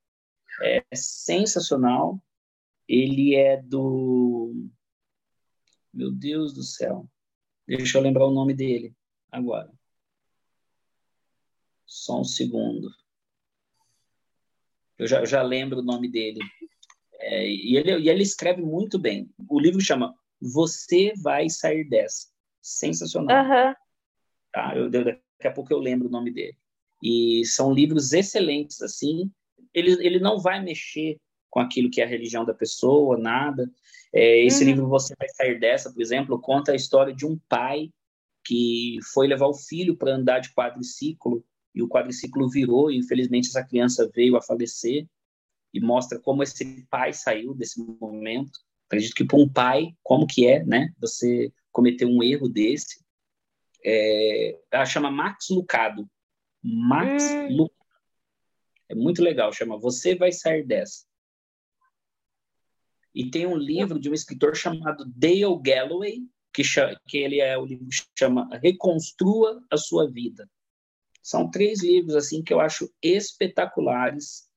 [0.61, 2.21] É sensacional.
[2.87, 4.53] Ele é do.
[5.93, 7.09] Meu Deus do céu.
[7.67, 8.95] Deixa eu lembrar o nome dele
[9.31, 9.71] agora.
[11.85, 12.89] Só um segundo.
[14.97, 16.39] Eu já, já lembro o nome dele.
[17.13, 19.33] É, e, ele, e ele escreve muito bem.
[19.47, 22.27] O livro chama Você Vai Sair Dessa.
[22.61, 23.45] Sensacional.
[23.45, 23.75] Uhum.
[24.51, 24.75] Tá?
[24.75, 26.57] Eu, daqui a pouco eu lembro o nome dele.
[27.01, 29.31] E são livros excelentes, assim.
[29.73, 31.17] Ele, ele não vai mexer
[31.49, 33.69] com aquilo que é a religião da pessoa, nada.
[34.13, 34.69] É, esse uhum.
[34.69, 37.89] livro Você Vai Sair Dessa, por exemplo, conta a história de um pai
[38.43, 41.43] que foi levar o filho para andar de quadriciclo
[41.73, 45.07] e o quadriciclo virou, e infelizmente essa criança veio a falecer,
[45.73, 48.59] e mostra como esse pai saiu desse momento.
[48.87, 53.03] Acredito que para um pai, como que é, né, você cometer um erro desse.
[53.85, 56.09] É, ela chama Max Lucado.
[56.64, 57.57] Max hum.
[57.57, 57.80] Lucado.
[58.89, 61.05] É muito legal, chama Você Vai Sair Dessa.
[63.14, 66.22] E tem um livro de um escritor chamado Dale Galloway,
[66.53, 67.88] que, chama, que ele é o livro
[68.18, 70.49] chama Reconstrua a Sua Vida.
[71.22, 74.49] São três livros assim que eu acho espetaculares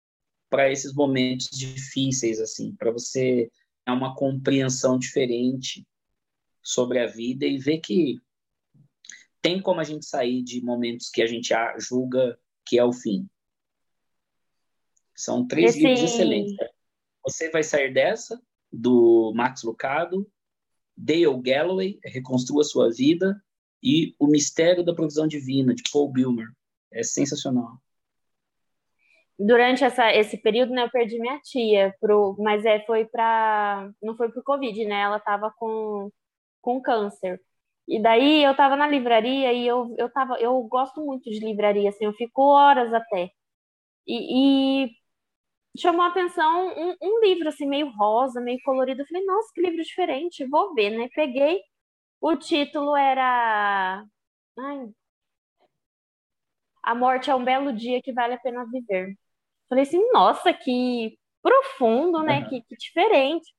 [0.48, 3.50] para esses momentos difíceis assim, para você
[3.84, 5.86] ter uma compreensão diferente
[6.62, 8.18] sobre a vida e ver que
[9.42, 13.28] tem como a gente sair de momentos que a gente julga que é o fim.
[15.14, 15.80] São três Esse...
[15.84, 16.56] livros excelentes.
[17.24, 18.40] Você vai sair dessa,
[18.72, 20.26] do Max Lucado,
[20.96, 23.42] Dale Galloway, Reconstrua Sua Vida,
[23.82, 26.48] e O Mistério da Provisão Divina, de Paul Bilmer.
[26.92, 27.78] É sensacional.
[29.38, 33.90] Durante essa, esse período, né, eu perdi minha tia, pro, mas é, foi para.
[34.00, 35.00] Não foi pro Covid, né?
[35.00, 36.10] Ela estava com,
[36.60, 37.40] com câncer.
[37.88, 41.88] E daí eu estava na livraria e eu, eu, tava, eu gosto muito de livraria,
[41.90, 43.30] assim, eu fico horas até.
[44.06, 44.90] E, e
[45.78, 49.02] chamou a atenção um, um, livro, assim, meio rosa, meio colorido.
[49.02, 51.08] Eu falei, nossa, que livro diferente, vou ver, né?
[51.14, 51.60] Peguei,
[52.20, 54.04] o título era.
[54.58, 54.88] Ai,
[56.82, 59.16] a morte é um belo dia que vale a pena viver.
[59.68, 62.40] Falei assim, nossa, que profundo, né?
[62.40, 62.48] Uhum.
[62.48, 63.52] Que, que, diferente.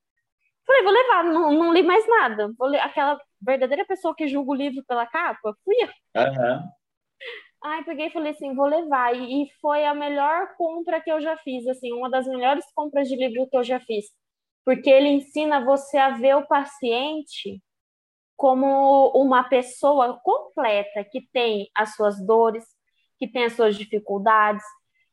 [0.66, 2.52] Falei, vou levar, não, não li mais nada.
[2.58, 5.56] Vou ler aquela verdadeira pessoa que julga o livro pela capa.
[5.64, 5.88] Fui eu.
[6.22, 6.70] Uhum.
[7.64, 9.16] Ai, peguei e falei assim, vou levar.
[9.16, 13.08] E, e foi a melhor compra que eu já fiz, assim, uma das melhores compras
[13.08, 14.06] de livro que eu já fiz.
[14.66, 17.62] Porque ele ensina você a ver o paciente
[18.36, 22.66] como uma pessoa completa que tem as suas dores,
[23.18, 24.64] que tem as suas dificuldades,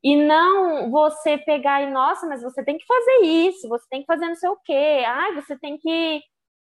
[0.02, 4.06] e não você pegar e, nossa, mas você tem que fazer isso, você tem que
[4.06, 6.22] fazer não sei o quê, ai, você tem que,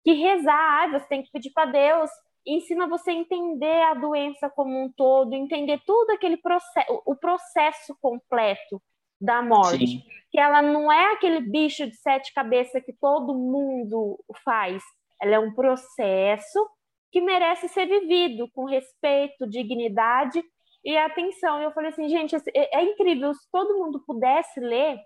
[0.05, 2.11] que rezar, você tem que pedir para Deus.
[2.47, 7.17] E ensina você a entender a doença como um todo, entender todo aquele processo, o
[7.17, 8.81] processo completo
[9.19, 9.87] da morte.
[9.87, 10.03] Sim.
[10.31, 14.83] Que ela não é aquele bicho de sete cabeças que todo mundo faz.
[15.21, 16.69] Ela é um processo
[17.11, 20.45] que merece ser vivido com respeito, dignidade
[20.85, 21.63] e atenção.
[21.63, 23.33] Eu falei assim, gente, é, é incrível.
[23.33, 24.99] Se todo mundo pudesse ler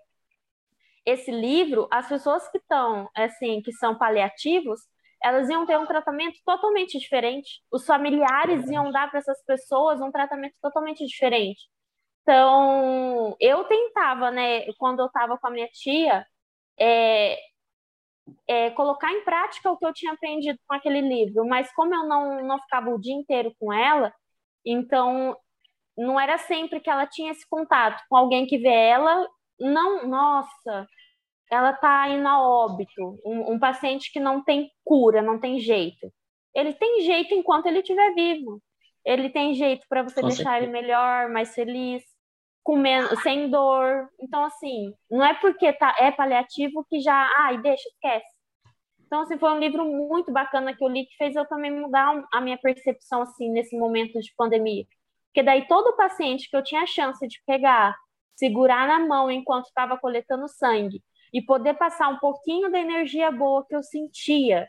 [1.09, 4.79] esse livro, as pessoas que estão, assim, que são paliativos,
[5.21, 7.61] elas iam ter um tratamento totalmente diferente.
[7.71, 11.61] Os familiares iam dar para essas pessoas um tratamento totalmente diferente.
[12.21, 16.25] Então, eu tentava, né, quando eu estava com a minha tia,
[16.79, 17.37] é,
[18.47, 22.05] é, colocar em prática o que eu tinha aprendido com aquele livro, mas como eu
[22.07, 24.13] não, não ficava o dia inteiro com ela,
[24.65, 25.35] então
[25.97, 29.27] não era sempre que ela tinha esse contato com alguém que vê ela,
[29.59, 30.87] não, nossa,
[31.51, 36.11] ela está indo a óbito, um, um, paciente que não tem cura, não tem jeito.
[36.53, 38.61] Ele tem jeito enquanto ele estiver vivo.
[39.05, 40.63] ele tem jeito para você Com deixar certeza.
[40.63, 42.03] ele melhor, mais feliz,
[42.63, 44.09] com menos, sem dor.
[44.19, 48.27] Então, assim, não é porque tá, é paliativo que já, ai, deixa, esquece.
[49.05, 52.23] Então, assim, foi um livro muito bacana que eu li que fez eu também mudar
[52.31, 54.85] a minha percepção, assim, nesse momento de pandemia.
[55.27, 57.95] Porque daí todo paciente que eu tinha a chance de pegar,
[58.39, 61.03] segurar na mão enquanto estava coletando sangue
[61.33, 64.67] e poder passar um pouquinho da energia boa que eu sentia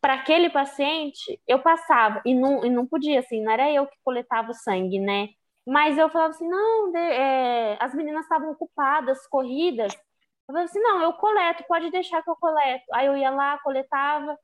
[0.00, 2.22] para aquele paciente, eu passava.
[2.24, 5.28] E não, e não podia, assim, não era eu que coletava o sangue, né?
[5.66, 9.92] Mas eu falava assim, não, de, é, as meninas estavam ocupadas, corridas.
[9.94, 12.84] Eu falava assim, não, eu coleto, pode deixar que eu coleto.
[12.94, 14.38] Aí eu ia lá, coletava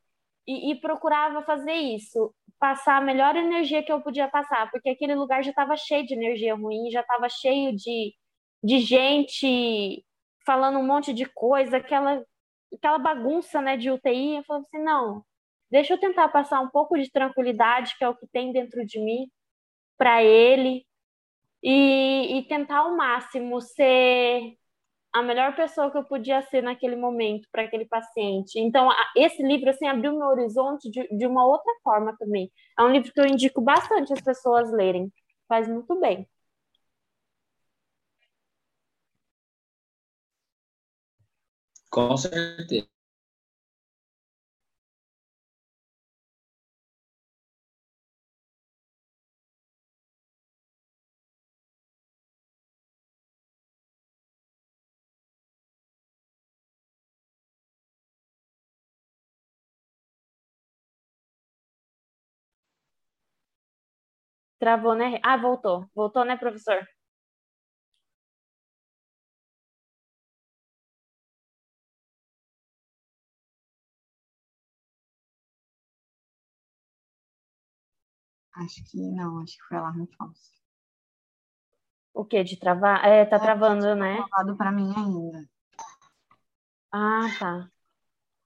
[0.46, 5.14] e, e procurava fazer isso, passar a melhor energia que eu podia passar, porque aquele
[5.14, 8.14] lugar já estava cheio de energia ruim, já estava cheio de,
[8.64, 10.04] de gente
[10.46, 12.24] falando um monte de coisa, aquela,
[12.74, 14.36] aquela bagunça né, de UTI.
[14.36, 15.24] Eu falava assim, não,
[15.70, 18.98] deixa eu tentar passar um pouco de tranquilidade, que é o que tem dentro de
[18.98, 19.30] mim,
[19.98, 20.86] para ele,
[21.62, 24.56] e, e tentar ao máximo ser
[25.12, 28.58] a melhor pessoa que eu podia ser naquele momento para aquele paciente.
[28.58, 32.50] Então, esse livro assim abriu meu horizonte de, de uma outra forma também.
[32.78, 35.12] É um livro que eu indico bastante as pessoas lerem.
[35.48, 36.26] Faz muito bem.
[41.96, 42.86] Com certeza.
[64.60, 65.18] Travou, né?
[65.22, 65.88] Ah, voltou.
[65.94, 66.84] Voltou, né, professor?
[78.56, 80.52] Acho que não, acho que foi alarme falso.
[82.12, 83.04] O que de travar?
[83.04, 84.16] É, tá É, travando, né?
[84.16, 85.48] Travado para mim ainda.
[86.92, 87.68] Ah, tá.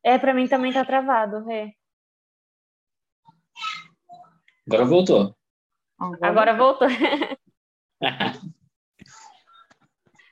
[0.02, 1.74] É, para mim também tá travado, Rê.
[4.66, 5.36] Agora voltou.
[5.98, 6.88] Agora voltou.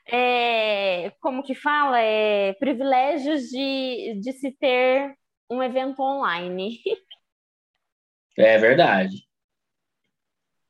[0.08, 2.00] É, como que fala?
[2.00, 5.16] É, privilégios de, de se ter
[5.50, 6.80] um evento online.
[8.38, 9.26] É verdade.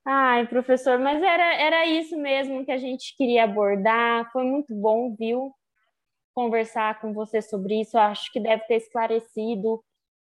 [0.08, 4.30] Ai, professor, mas era, era isso mesmo que a gente queria abordar.
[4.32, 5.52] Foi muito bom, viu?
[6.34, 7.96] Conversar com você sobre isso.
[7.96, 9.84] Eu acho que deve ter esclarecido,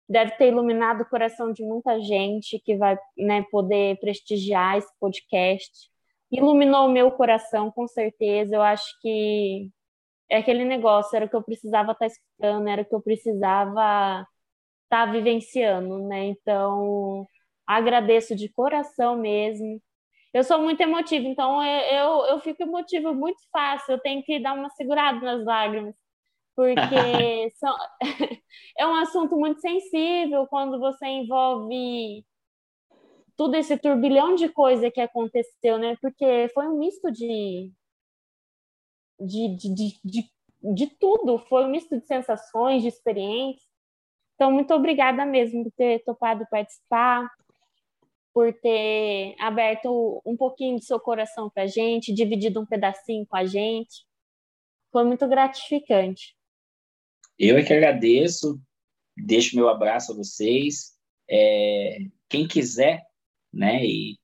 [0.10, 5.90] deve ter iluminado o coração de muita gente que vai, né, poder prestigiar esse podcast.
[6.32, 8.56] Iluminou o meu coração, com certeza.
[8.56, 9.72] Eu acho que
[10.30, 14.28] é aquele negócio, era o que eu precisava estar escutando, era o que eu precisava
[14.86, 16.26] estar vivenciando, né?
[16.28, 17.28] Então,
[17.68, 19.82] agradeço de coração mesmo.
[20.34, 24.40] Eu sou muito emotiva, então eu, eu, eu fico emotiva muito fácil, eu tenho que
[24.40, 25.96] dar uma segurada nas lágrimas,
[26.56, 27.76] porque são,
[28.78, 32.26] é um assunto muito sensível quando você envolve
[33.36, 35.98] tudo esse turbilhão de coisa que aconteceu, né?
[36.02, 37.72] Porque foi um misto de,
[39.20, 40.32] de, de, de, de,
[40.76, 43.68] de tudo, foi um misto de sensações, de experiências.
[44.36, 47.30] Então, muito obrigada mesmo por ter topado participar,
[48.34, 53.38] por ter aberto um pouquinho do seu coração para a gente, dividido um pedacinho com
[53.38, 54.06] a gente.
[54.92, 56.36] Foi muito gratificante.
[57.38, 58.60] Eu é que agradeço,
[59.16, 60.94] deixo meu abraço a vocês.
[61.30, 62.00] É,
[62.30, 63.06] quem quiser,
[63.52, 64.18] né, e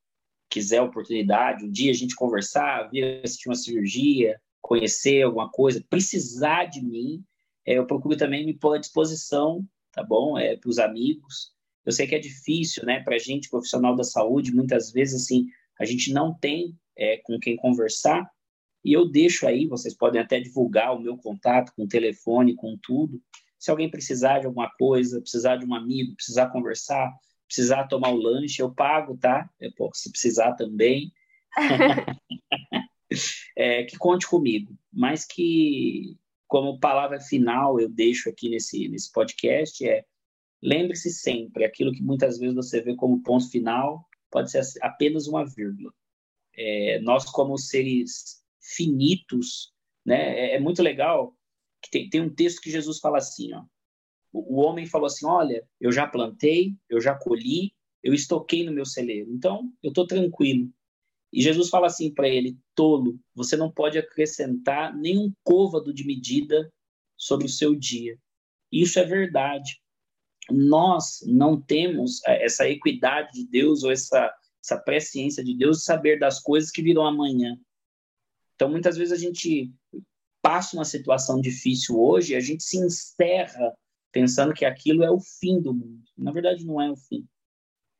[0.49, 6.65] quiser oportunidade, um dia a gente conversar, vir assistir uma cirurgia, conhecer alguma coisa, precisar
[6.65, 7.23] de mim,
[7.65, 10.37] é, eu procuro também me pôr à disposição, tá bom?
[10.37, 11.53] É, para os amigos.
[11.89, 15.47] Eu sei que é difícil, né, para a gente, profissional da saúde, muitas vezes, assim,
[15.79, 18.29] a gente não tem é, com quem conversar,
[18.85, 22.77] e eu deixo aí, vocês podem até divulgar o meu contato com o telefone, com
[22.77, 23.19] tudo.
[23.57, 27.11] Se alguém precisar de alguma coisa, precisar de um amigo, precisar conversar,
[27.47, 29.49] precisar tomar o lanche, eu pago, tá?
[29.59, 31.11] Eu, pô, se precisar também.
[33.57, 34.77] é, que conte comigo.
[34.93, 36.15] Mas que,
[36.47, 40.05] como palavra final, eu deixo aqui nesse, nesse podcast é
[40.61, 45.45] lembre-se sempre, aquilo que muitas vezes você vê como ponto final pode ser apenas uma
[45.45, 45.93] vírgula.
[46.55, 49.73] É, nós, como seres finitos,
[50.05, 50.51] né?
[50.51, 51.35] É, é muito legal
[51.81, 53.63] que tem, tem um texto que Jesus fala assim, ó.
[54.31, 57.73] O, o homem falou assim, olha, eu já plantei, eu já colhi,
[58.03, 60.71] eu estoquei no meu celeiro, então eu estou tranquilo.
[61.31, 66.71] E Jesus fala assim para ele, tolo, você não pode acrescentar nenhum côvado de medida
[67.15, 68.17] sobre o seu dia.
[68.71, 69.79] Isso é verdade.
[70.51, 76.19] Nós não temos essa equidade de Deus ou essa essa presciência de Deus e saber
[76.19, 77.57] das coisas que virão amanhã.
[78.55, 79.71] Então, muitas vezes a gente
[80.41, 83.73] passa uma situação difícil hoje, a gente se encerra
[84.11, 86.03] pensando que aquilo é o fim do mundo.
[86.17, 87.27] Na verdade, não é o fim.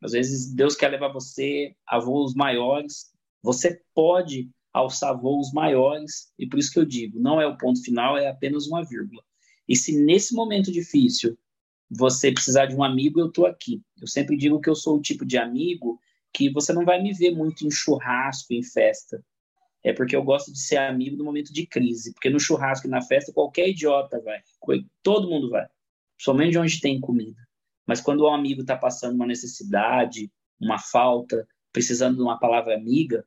[0.01, 3.11] Às vezes, Deus quer levar você a voos maiores.
[3.41, 7.81] Você pode alçar voos maiores, e por isso que eu digo, não é o ponto
[7.83, 9.23] final, é apenas uma vírgula.
[9.67, 11.37] E se nesse momento difícil
[11.89, 13.81] você precisar de um amigo, eu estou aqui.
[13.99, 15.99] Eu sempre digo que eu sou o tipo de amigo
[16.31, 19.23] que você não vai me ver muito em churrasco, em festa.
[19.83, 22.13] É porque eu gosto de ser amigo no momento de crise.
[22.13, 24.41] Porque no churrasco e na festa, qualquer idiota vai.
[25.01, 25.65] Todo mundo vai.
[26.19, 27.41] Somente onde tem comida.
[27.87, 33.25] Mas quando o amigo está passando uma necessidade, uma falta, precisando de uma palavra amiga,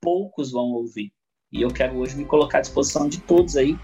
[0.00, 1.12] poucos vão ouvir.
[1.50, 3.76] E eu quero hoje me colocar à disposição de todos aí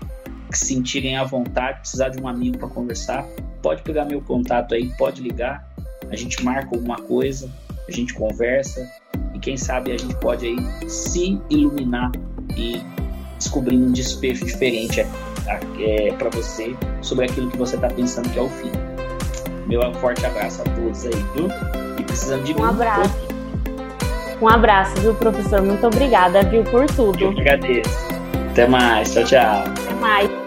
[0.51, 3.27] que se sentirem à vontade, precisar de um amigo para conversar,
[3.65, 5.67] pode pegar meu contato aí, pode ligar,
[6.11, 7.51] a gente marca alguma coisa,
[7.89, 8.87] a gente conversa
[9.33, 12.13] e quem sabe a gente pode aí se iluminar
[12.59, 12.83] e
[13.39, 15.09] descobrir um despejo diferente é,
[15.79, 18.71] é, para você sobre aquilo que você está pensando que é o fim.
[19.67, 21.49] Meu forte abraço a todos aí, viu?
[21.99, 23.15] E precisando de um abraço.
[24.43, 25.63] Um abraço, viu, professor?
[25.63, 27.19] Muito obrigada, viu, por tudo.
[27.19, 28.09] Eu que agradeço.
[28.51, 29.15] Até mais.
[29.15, 29.61] Tchau, tchau.
[29.61, 30.44] Até mais.